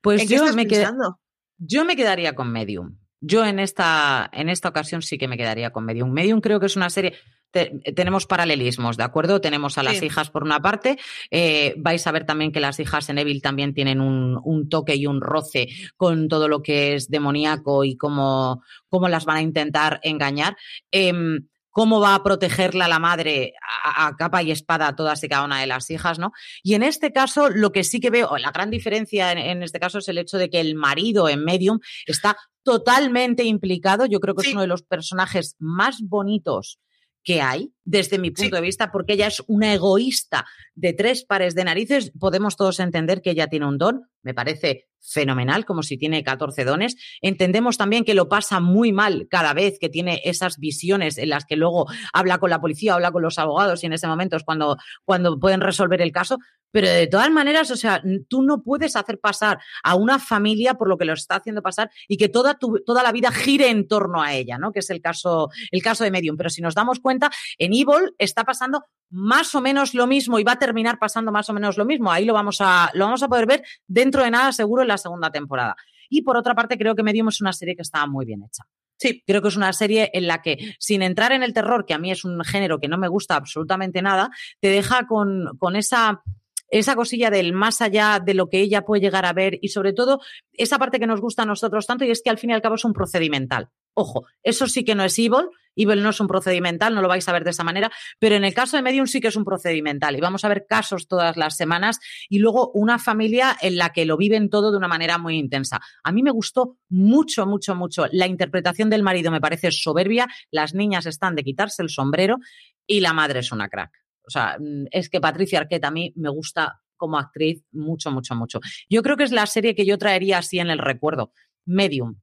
[0.01, 1.19] Pues ¿En qué yo me, qued- pensando?
[1.57, 2.97] yo me quedaría con Medium.
[3.25, 6.11] Yo en esta, en esta ocasión sí que me quedaría con Medium.
[6.11, 7.13] Medium creo que es una serie.
[7.51, 9.39] te- tenemos paralelismos, ¿de acuerdo?
[9.39, 10.07] Tenemos a las Sí.
[10.07, 10.97] hijas por una parte.
[11.29, 14.95] eh, vais a ver también que las hijas en Evil también tienen un, un toque
[14.95, 19.41] y un roce con todo lo que es demoníaco y cómo, cómo las van a
[19.43, 20.57] intentar engañar.
[20.89, 23.53] Em, cómo va a protegerla la madre
[23.83, 26.31] a, a capa y espada a todas y cada una de las hijas, ¿no?
[26.63, 29.79] Y en este caso, lo que sí que veo, la gran diferencia en, en este
[29.79, 34.05] caso es el hecho de que el marido en Medium está totalmente implicado.
[34.05, 34.47] Yo creo que Sí.
[34.49, 36.79] es uno de los personajes más bonitos
[37.23, 38.61] que hay, desde mi punto Sí.
[38.61, 40.45] de vista, porque ella es una egoísta
[40.75, 42.11] de tres pares de narices.
[42.19, 46.63] Podemos todos entender que ella tiene un don, me parece fenomenal, como si tiene 14
[46.63, 46.95] dones.
[47.21, 51.45] Entendemos también que lo pasa muy mal cada vez que tiene esas visiones en las
[51.45, 54.43] que luego habla con la policía, habla con los abogados y en ese momento es
[54.43, 56.37] cuando, cuando pueden resolver el caso.
[56.71, 60.89] Pero de todas maneras, o sea, tú no puedes hacer pasar a una familia por
[60.89, 63.87] lo que lo está haciendo pasar y que toda, tu, toda la vida gire en
[63.87, 64.71] torno a ella, ¿no?
[64.71, 66.35] Que es el caso, el caso de Medium.
[66.35, 67.29] Pero si nos damos cuenta,
[67.59, 71.47] en Evil está pasando más o menos lo mismo y va a terminar pasando más
[71.47, 72.11] o menos lo mismo.
[72.11, 74.97] Ahí lo vamos a, lo vamos a poder ver dentro de nada seguro en la
[74.97, 75.75] segunda temporada.
[76.09, 78.63] Y por otra parte, creo que Medium es una serie que está muy bien hecha.
[78.97, 79.23] Sí.
[79.25, 81.99] Creo que es una serie en la que, sin entrar en el terror, que a
[81.99, 86.23] mí es un género que no me gusta absolutamente nada, te deja con, con esa,
[86.69, 89.93] esa cosilla del más allá de lo que ella puede llegar a ver y sobre
[89.93, 90.21] todo
[90.53, 92.61] esa parte que nos gusta a nosotros tanto y es que al fin y al
[92.61, 93.69] cabo es un procedimental.
[93.93, 97.27] Ojo, eso sí que no es Evil, Evil no es un procedimental, no lo vais
[97.27, 99.45] a ver de esa manera, pero en el caso de Medium sí que es un
[99.45, 101.99] procedimental y vamos a ver casos todas las semanas
[102.29, 105.81] y luego una familia en la que lo viven todo de una manera muy intensa.
[106.03, 108.05] A mí me gustó mucho, mucho, mucho.
[108.11, 112.37] La interpretación del marido me parece soberbia, las niñas están de quitarse el sombrero
[112.85, 113.91] y la madre es una crack.
[114.25, 118.35] O sea, mm, es que Patricia Arquette a mí me gusta como actriz mucho, mucho,
[118.35, 118.59] mucho.
[118.89, 121.33] Yo creo que es la serie que yo traería así en el recuerdo.
[121.65, 122.22] Medium.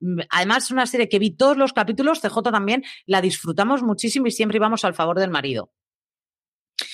[0.00, 4.26] Mm, Además, es una serie que vi todos los capítulos, CJ también, la disfrutamos muchísimo
[4.26, 5.72] y siempre íbamos al favor del marido.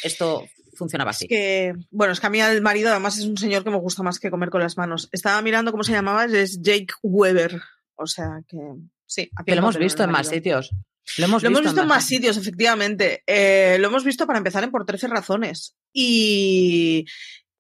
[0.02, 0.44] Esto
[0.76, 1.24] funcionaba así.
[1.24, 3.78] Es que, bueno, es que a mí el marido además es un señor que me
[3.78, 5.08] gusta más que comer con las manos.
[5.12, 7.60] Estaba mirando cómo se llamaba, es Jake Weber.
[7.94, 8.58] O sea que
[9.06, 9.30] sí.
[9.44, 10.70] Que lo hemos visto en más sitios.
[11.18, 13.22] Lo hemos Lo visto, hemos visto en más sitios, efectivamente.
[13.26, 15.76] Eh, lo hemos visto para empezar en por 13 razones.
[15.92, 17.06] Y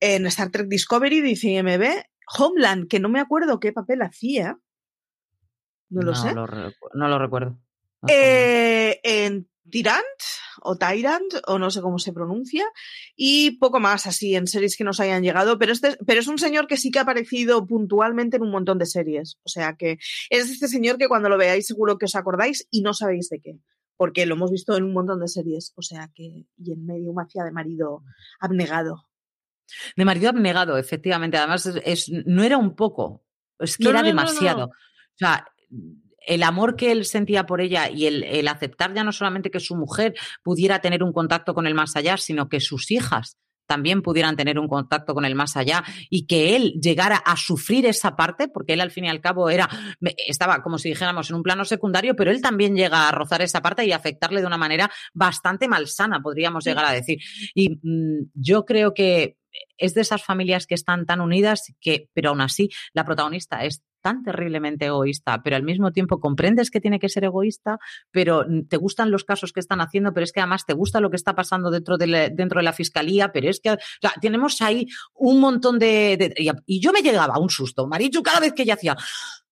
[0.00, 1.84] en Star Trek Discovery, dice IMB,
[2.38, 4.58] Homeland, que no me acuerdo qué papel hacía.
[5.88, 6.34] No lo sé.
[6.34, 7.58] no lo recuerdo.
[8.02, 10.04] No, Eh, en Tyrant
[10.62, 12.64] o Tyrant o no sé cómo se pronuncia
[13.16, 16.38] y poco más así en series que nos hayan llegado pero este pero es un
[16.38, 19.98] señor que sí que ha aparecido puntualmente en un montón de series o sea que
[20.30, 23.40] es este señor que cuando lo veáis seguro que os acordáis y no sabéis de
[23.40, 23.58] qué
[23.96, 27.12] porque lo hemos visto en un montón de series o sea que y en medio
[27.18, 28.02] hacía de marido
[28.38, 29.08] abnegado
[29.96, 31.36] De marido abnegado, efectivamente.
[31.36, 33.24] Además, es, no era un poco,
[33.58, 34.66] es que No, era no, no, demasiado.
[34.66, 35.44] O sea,
[36.26, 39.60] el amor que él sentía por ella y el, el aceptar ya no solamente que
[39.60, 44.02] su mujer pudiera tener un contacto con el más allá, sino que sus hijas también
[44.02, 48.16] pudieran tener un contacto con el más allá y que él llegara a sufrir esa
[48.16, 49.68] parte, porque él al fin y al cabo era,
[50.26, 53.60] estaba como si dijéramos en un plano secundario, pero él también llega a rozar esa
[53.60, 57.18] parte y afectarle de una manera bastante malsana, podríamos llegar a decir.
[57.54, 59.36] Y mm, yo creo que
[59.78, 63.82] es de esas familias que están tan unidas que, pero aún así, la protagonista es
[64.06, 67.78] tan terriblemente egoísta, pero al mismo tiempo comprendes que tiene que ser egoísta,
[68.12, 71.10] pero te gustan los casos que están haciendo, pero es que además te gusta lo
[71.10, 74.12] que está pasando dentro de la, dentro de la fiscalía, pero es que o sea,
[74.20, 76.32] tenemos ahí un montón de,
[76.66, 78.96] Y yo me llegaba a un susto, Marichu, cada vez que ella hacía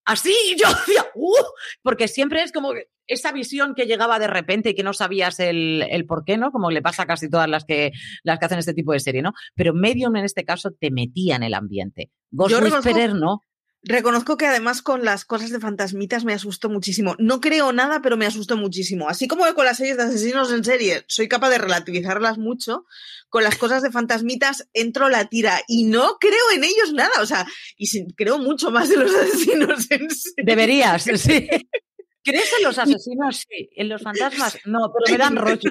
[0.05, 1.35] así, yo decía, uh,
[1.83, 2.75] porque siempre es como
[3.09, 6.53] esa visión que llegaba de repente y que no sabías el, el, por qué, ¿no?
[6.53, 7.91] Como le pasa a casi todas las que,
[8.23, 9.33] las que hacen este tipo de serie, ¿no?
[9.57, 12.13] Pero Medium en este caso te metía en el ambiente.
[12.31, 13.41] Ghost Whisperer, ¿no?
[13.87, 17.17] Reconozco que además con las cosas de fantasmitas me asustó muchísimo.
[17.19, 19.11] No creo nada, pero me asustó muchísimo.
[19.11, 22.87] Así como con las series de asesinos en serie soy capaz de relativizarlas mucho,
[23.29, 27.13] con las cosas de fantasmitas entro la tira y no creo en ellos nada.
[27.21, 30.45] O sea, y creo mucho más en los asesinos en serie.
[30.45, 31.49] Deberías, sí.
[32.25, 33.45] ¿Crees en los asesinos?
[33.47, 33.69] Sí.
[33.77, 34.59] ¿En los fantasmas?
[34.65, 35.71] No, pero me dan rollo.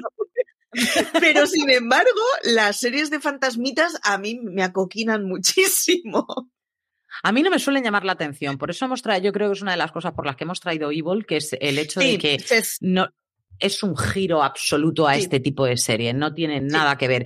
[1.20, 2.10] Pero sin embargo,
[2.44, 6.26] las series de fantasmitas a mí me acoquinan muchísimo.
[7.22, 9.54] A mí no me suelen llamar la atención, por eso hemos traído, yo creo que
[9.54, 12.00] es una de las cosas por las que hemos traído Evil, que es el hecho
[12.00, 12.44] de que
[12.82, 13.10] no,
[13.60, 17.26] es un giro absoluto a este tipo de serie, no tiene nada que ver.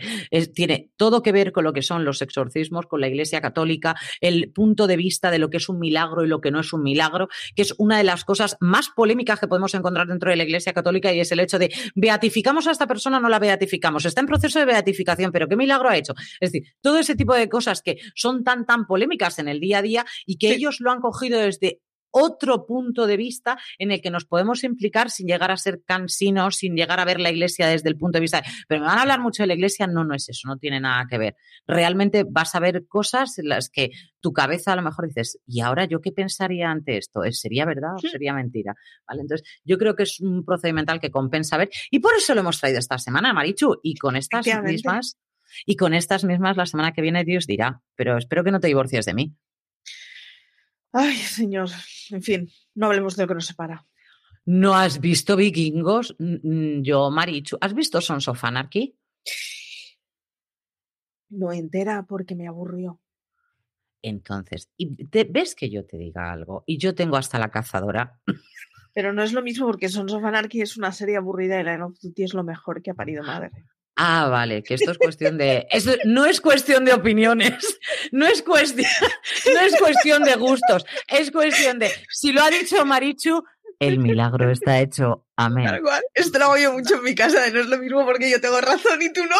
[0.53, 4.51] tiene todo que ver con lo que son los exorcismos, con la Iglesia Católica, el
[4.51, 6.83] punto de vista de lo que es un milagro y lo que no es un
[6.83, 10.43] milagro, que es una de las cosas más polémicas que podemos encontrar dentro de la
[10.43, 14.21] Iglesia Católica y es el hecho de beatificamos a esta persona, no la beatificamos, está
[14.21, 16.13] en proceso de beatificación, pero ¿qué milagro ha hecho?
[16.39, 19.79] Es decir, todo ese tipo de cosas que son tan, tan polémicas en el día
[19.79, 21.81] a día y que ellos lo han cogido desde
[22.17, 26.55] otro punto de vista en el que nos podemos implicar sin llegar a ser cansinos,
[26.55, 28.43] sin llegar a ver la iglesia desde el punto de vista.
[28.67, 30.79] Pero me van a hablar mucho de la iglesia, no, no es eso, no tiene
[30.79, 31.35] nada que ver.
[31.67, 35.61] Realmente vas a ver cosas en las que tu cabeza a lo mejor dices, ¿y
[35.61, 37.21] ahora yo qué pensaría ante esto?
[37.31, 38.75] ¿Sería verdad o sería mentira?
[39.07, 39.21] ¿Vale?
[39.21, 42.59] Entonces, yo creo que es un procedimental que compensa ver y por eso lo hemos
[42.59, 45.17] traído esta semana, Marichu, y con estas mismas.
[45.65, 48.67] Y con estas mismas la semana que viene Dios dirá, pero espero que no te
[48.67, 49.35] divorcies de mí.
[50.99, 51.69] Ay, señor.
[52.09, 53.85] En fin, no hablemos de lo que nos separa.
[54.45, 56.15] ¿No has visto Vikingos?
[56.17, 57.55] Yo, Marichu.
[57.61, 58.97] ¿Has visto Sons of Anarchy?
[61.29, 62.99] No entera porque me aburrió.
[64.01, 64.97] Entonces, y
[65.29, 66.63] ¿ves que yo te diga algo?
[66.65, 68.19] Y yo tengo hasta la cazadora.
[68.93, 71.83] Pero no es lo mismo porque Sons of Anarchy es una serie aburrida y Line
[71.83, 73.51] of Duty es lo mejor que ha parido madre.
[73.97, 75.67] Ah, vale, que esto es cuestión de.
[76.05, 77.79] no es cuestión de opiniones,
[78.11, 78.89] no es cuestión,
[79.53, 81.91] no es cuestión de gustos, es cuestión de.
[82.09, 83.43] Si lo ha dicho Marichu,
[83.79, 85.25] el milagro está hecho.
[85.35, 85.81] Amén.
[86.13, 88.59] Esto lo hago yo mucho en mi casa, no es lo mismo porque yo tengo
[88.61, 89.35] razón y tú no.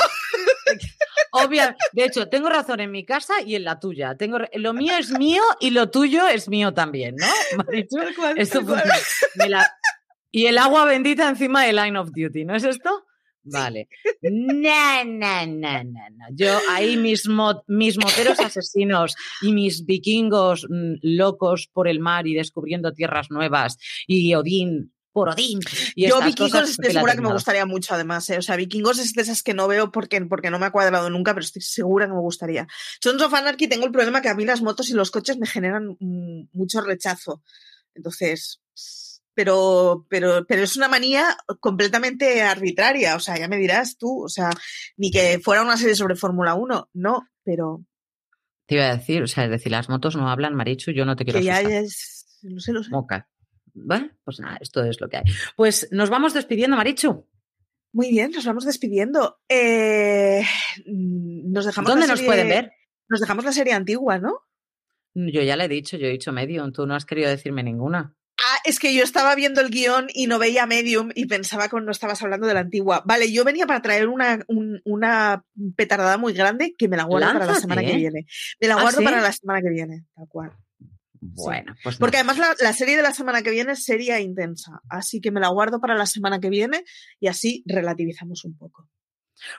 [1.31, 4.15] Obvio, de hecho, tengo razón en mi casa y en la tuya.
[4.15, 7.27] Tengo, lo mío es mío y lo tuyo es mío también, ¿no?
[7.63, 7.97] Marichu,
[8.35, 8.61] esto
[10.31, 13.06] y el agua bendita encima de Line of Duty, ¿no es esto?
[13.51, 13.87] Vale.
[14.21, 17.27] No, no, no, no, Yo ahí mis,
[17.67, 23.77] mis moteros asesinos y mis vikingos mm, locos por el mar y descubriendo tierras nuevas
[24.07, 25.59] y Odín por Odín.
[25.95, 28.29] Y Yo vikingos estoy segura que me gustaría mucho además.
[28.29, 28.37] ¿eh?
[28.37, 31.09] O sea, vikingos es de esas que no veo porque, porque no me ha cuadrado
[31.09, 32.67] nunca, pero estoy segura que me gustaría.
[33.01, 35.47] Sons of Anarchy tengo el problema que a mí las motos y los coches me
[35.47, 37.41] generan mm, mucho rechazo.
[37.95, 38.61] Entonces,
[39.37, 43.15] pero, pero, pero es una manía completamente arbitraria.
[43.15, 44.49] O sea, ya me dirás tú, o sea,
[44.95, 47.85] ni que fuera una serie sobre Fórmula 1, no, pero.
[48.65, 51.15] Te iba a decir, o sea, es decir, las motos no hablan, Marichu, yo no
[51.15, 52.89] te quiero Que ya es, no sé, lo sé.
[53.75, 55.23] Bueno, pues nada, esto es lo que hay.
[55.55, 57.27] Pues nos vamos despidiendo, Marichu.
[57.93, 59.37] Muy bien, nos vamos despidiendo.
[59.47, 60.41] Eh,
[60.87, 62.71] nos dejamos ¿Dónde nos pueden ver?
[63.07, 64.39] Nos dejamos la serie antigua, ¿no?
[65.13, 68.16] Yo ya le he dicho, yo he dicho medio, tú no has querido decirme ninguna.
[68.67, 71.89] Es que yo estaba viendo el guion y no veía Medium y pensaba que no
[71.89, 73.01] estabas hablando de la antigua.
[73.05, 74.45] Vale, yo venía para traer una,
[74.83, 75.41] una
[75.77, 78.25] petardada muy grande que me la guardo para la semana que viene.
[78.59, 80.51] Me la ¿Ah, guardo para la semana que viene, tal cual.
[81.13, 81.95] Bueno, pues.
[81.95, 84.81] Porque además la, la, serie de la semana que viene sería intensa.
[84.89, 86.83] Así que me la guardo para la semana que viene
[87.21, 88.89] y así relativizamos un poco.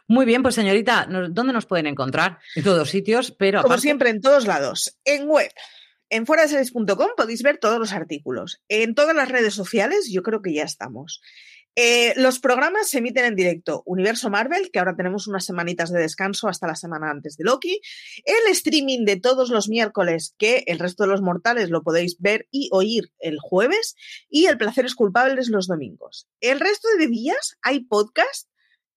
[0.07, 2.39] Muy bien, pues señorita, ¿dónde nos pueden encontrar?
[2.55, 3.63] En todos sitios, pero.
[3.63, 4.99] Como siempre, en todos lados.
[5.05, 5.51] En web,
[6.11, 8.63] en fueradeseries.com podéis ver todos los artículos.
[8.69, 11.21] En todas las redes sociales yo creo que ya estamos.
[11.81, 13.85] Eh, los programas se emiten en directo.
[13.87, 17.81] Universo Marvel, que ahora tenemos unas semanitas de descanso hasta la semana antes de Loki.
[18.25, 22.49] El streaming de todos los miércoles, que el resto de los mortales lo podéis ver
[22.51, 23.95] y oír el jueves.
[24.29, 26.27] Y el Placeres Culpables los domingos.
[26.41, 28.49] El resto de días hay podcast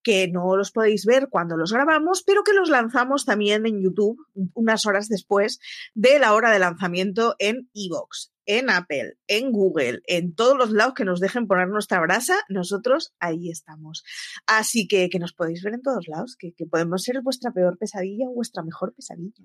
[0.03, 4.17] que no los podéis ver cuando los grabamos, pero que los lanzamos también en YouTube
[4.53, 5.59] unas horas después
[5.93, 10.93] de la hora de lanzamiento en Evox, en Apple, en Google, en todos los lados
[10.93, 14.03] que nos dejen poner nuestra brasa, nosotros ahí estamos.
[14.45, 17.77] Así que que nos podéis ver en todos lados, que, que podemos ser vuestra peor
[17.77, 19.43] pesadilla o vuestra mejor pesadilla.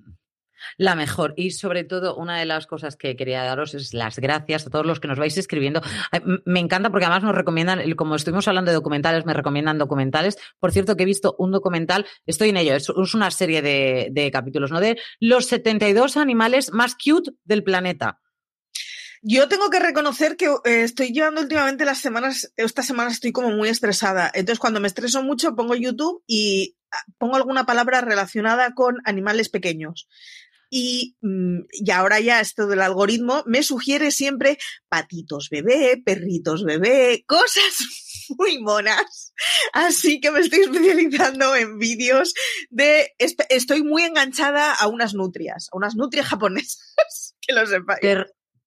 [0.76, 1.34] La mejor.
[1.36, 4.86] Y sobre todo, una de las cosas que quería daros es las gracias a todos
[4.86, 5.80] los que nos vais escribiendo.
[6.44, 10.38] Me encanta porque además nos recomiendan, como estuvimos hablando de documentales, me recomiendan documentales.
[10.58, 14.30] Por cierto, que he visto un documental, estoy en ello, es, una serie de, de
[14.30, 14.80] capítulos, ¿no?
[14.80, 18.20] De los 72 animales más cute del planeta.
[19.28, 23.50] Yo tengo que reconocer que eh, estoy llevando últimamente las semanas, esta semana estoy como
[23.50, 24.30] muy estresada.
[24.32, 29.48] Entonces, cuando me estreso mucho, pongo YouTube y ah, pongo alguna palabra relacionada con animales
[29.48, 30.08] pequeños.
[30.70, 34.58] Y, mm, y, ahora ya esto del algoritmo me sugiere siempre
[34.88, 37.78] patitos bebé, perritos bebé, cosas
[38.38, 39.32] muy monas.
[39.72, 42.34] Así que me estoy especializando en vídeos
[42.70, 43.14] de...
[43.18, 48.00] Estoy muy enganchada a unas nutrias, a unas nutrias japonesas, que lo sepáis.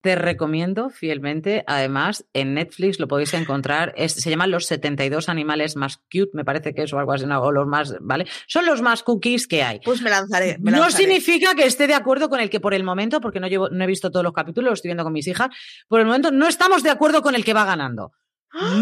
[0.01, 5.97] Te recomiendo fielmente, además, en Netflix lo podéis encontrar, se llaman los 72 animales más
[5.97, 8.25] cute, me parece que es o algo así, o los más, ¿vale?
[8.47, 9.81] Son los más cookies que hay.
[9.83, 10.57] Pues me lanzaré.
[10.59, 13.69] No significa que esté de acuerdo con el que por el momento, porque no, llevo,
[13.69, 15.49] no he visto todos los capítulos, lo estoy viendo con mis hijas,
[15.89, 18.13] por el momento no estamos de acuerdo con el que va ganando.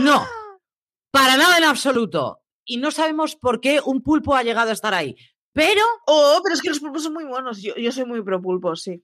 [0.03, 0.23] No,
[1.09, 2.43] para nada en absoluto.
[2.63, 5.15] Y no sabemos por qué un pulpo ha llegado a estar ahí.
[5.53, 5.81] Pero.
[6.05, 7.61] Oh, pero es que los pulpos son muy buenos.
[7.61, 9.03] Yo, yo soy muy pro pulpo, sí.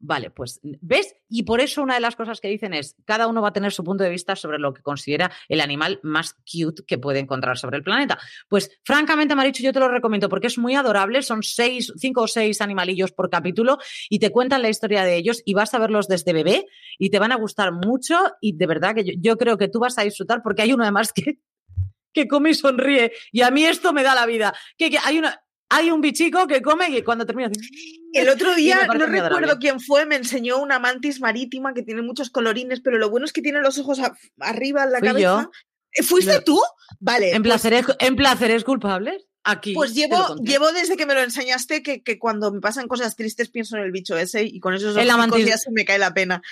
[0.00, 3.42] Vale, pues ves, y por eso una de las cosas que dicen es, cada uno
[3.42, 6.84] va a tener su punto de vista sobre lo que considera el animal más cute
[6.86, 8.16] que puede encontrar sobre el planeta.
[8.48, 12.28] Pues francamente, Marichu, yo te lo recomiendo porque es muy adorable, son seis, cinco o
[12.28, 13.78] seis animalillos por capítulo
[14.08, 17.18] y te cuentan la historia de ellos y vas a verlos desde bebé y te
[17.18, 20.42] van a gustar mucho y de verdad que yo, creo que tú vas a disfrutar
[20.44, 21.40] porque hay uno además que,
[22.12, 24.54] que come y sonríe y a mí esto me da la vida.
[24.76, 27.50] Que, que hay una, hay un bichico que come y cuando termina.
[28.12, 32.30] El otro día, no recuerdo quién fue, me enseñó una mantis marítima que tiene muchos
[32.30, 34.00] colorines, pero lo bueno es que tiene los ojos
[34.40, 35.50] arriba en la cabeza.
[35.92, 36.60] ¿Eh, ¿Fuiste tú?
[37.00, 37.30] Vale.
[37.30, 39.26] ¿En, pues placeres, ¿En placeres culpables?
[39.44, 39.74] Aquí.
[39.74, 43.48] Pues llevo, llevo desde que me lo enseñaste que, que, cuando me pasan cosas tristes
[43.48, 46.42] pienso en el bicho ese y con esos ojos ya se me cae la pena.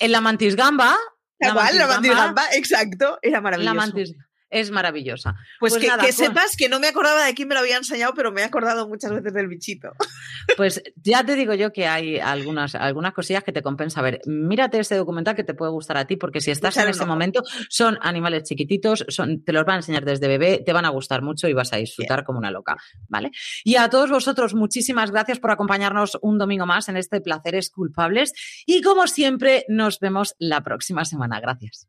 [0.00, 0.96] En la mantis gamba.
[1.38, 3.74] La, mantis, la mantis gamba, exacto, era maravilloso.
[3.74, 4.14] La mantis,
[4.54, 5.34] es maravillosa.
[5.58, 8.14] Pues, pues que, que sepas que no me acordaba de quién me lo había enseñado,
[8.14, 9.92] pero me he acordado muchas veces del bichito.
[10.58, 14.20] Pues ya te digo yo que hay algunas, algunas cosillas que te compensa ver.
[14.26, 17.42] Mírate este documental que te puede gustar a ti, porque si estás en ese momento,
[17.70, 21.22] son animales chiquititos, son, te los van a enseñar desde bebé, te van a gustar
[21.22, 22.76] mucho y vas a disfrutar como una loca,
[23.08, 23.30] ¿vale?
[23.64, 28.32] Y a todos vosotros, muchísimas gracias por acompañarnos un domingo más en este Placeres Culpables.
[28.66, 31.40] Y como siempre, nos vemos la próxima semana.
[31.40, 31.88] Gracias.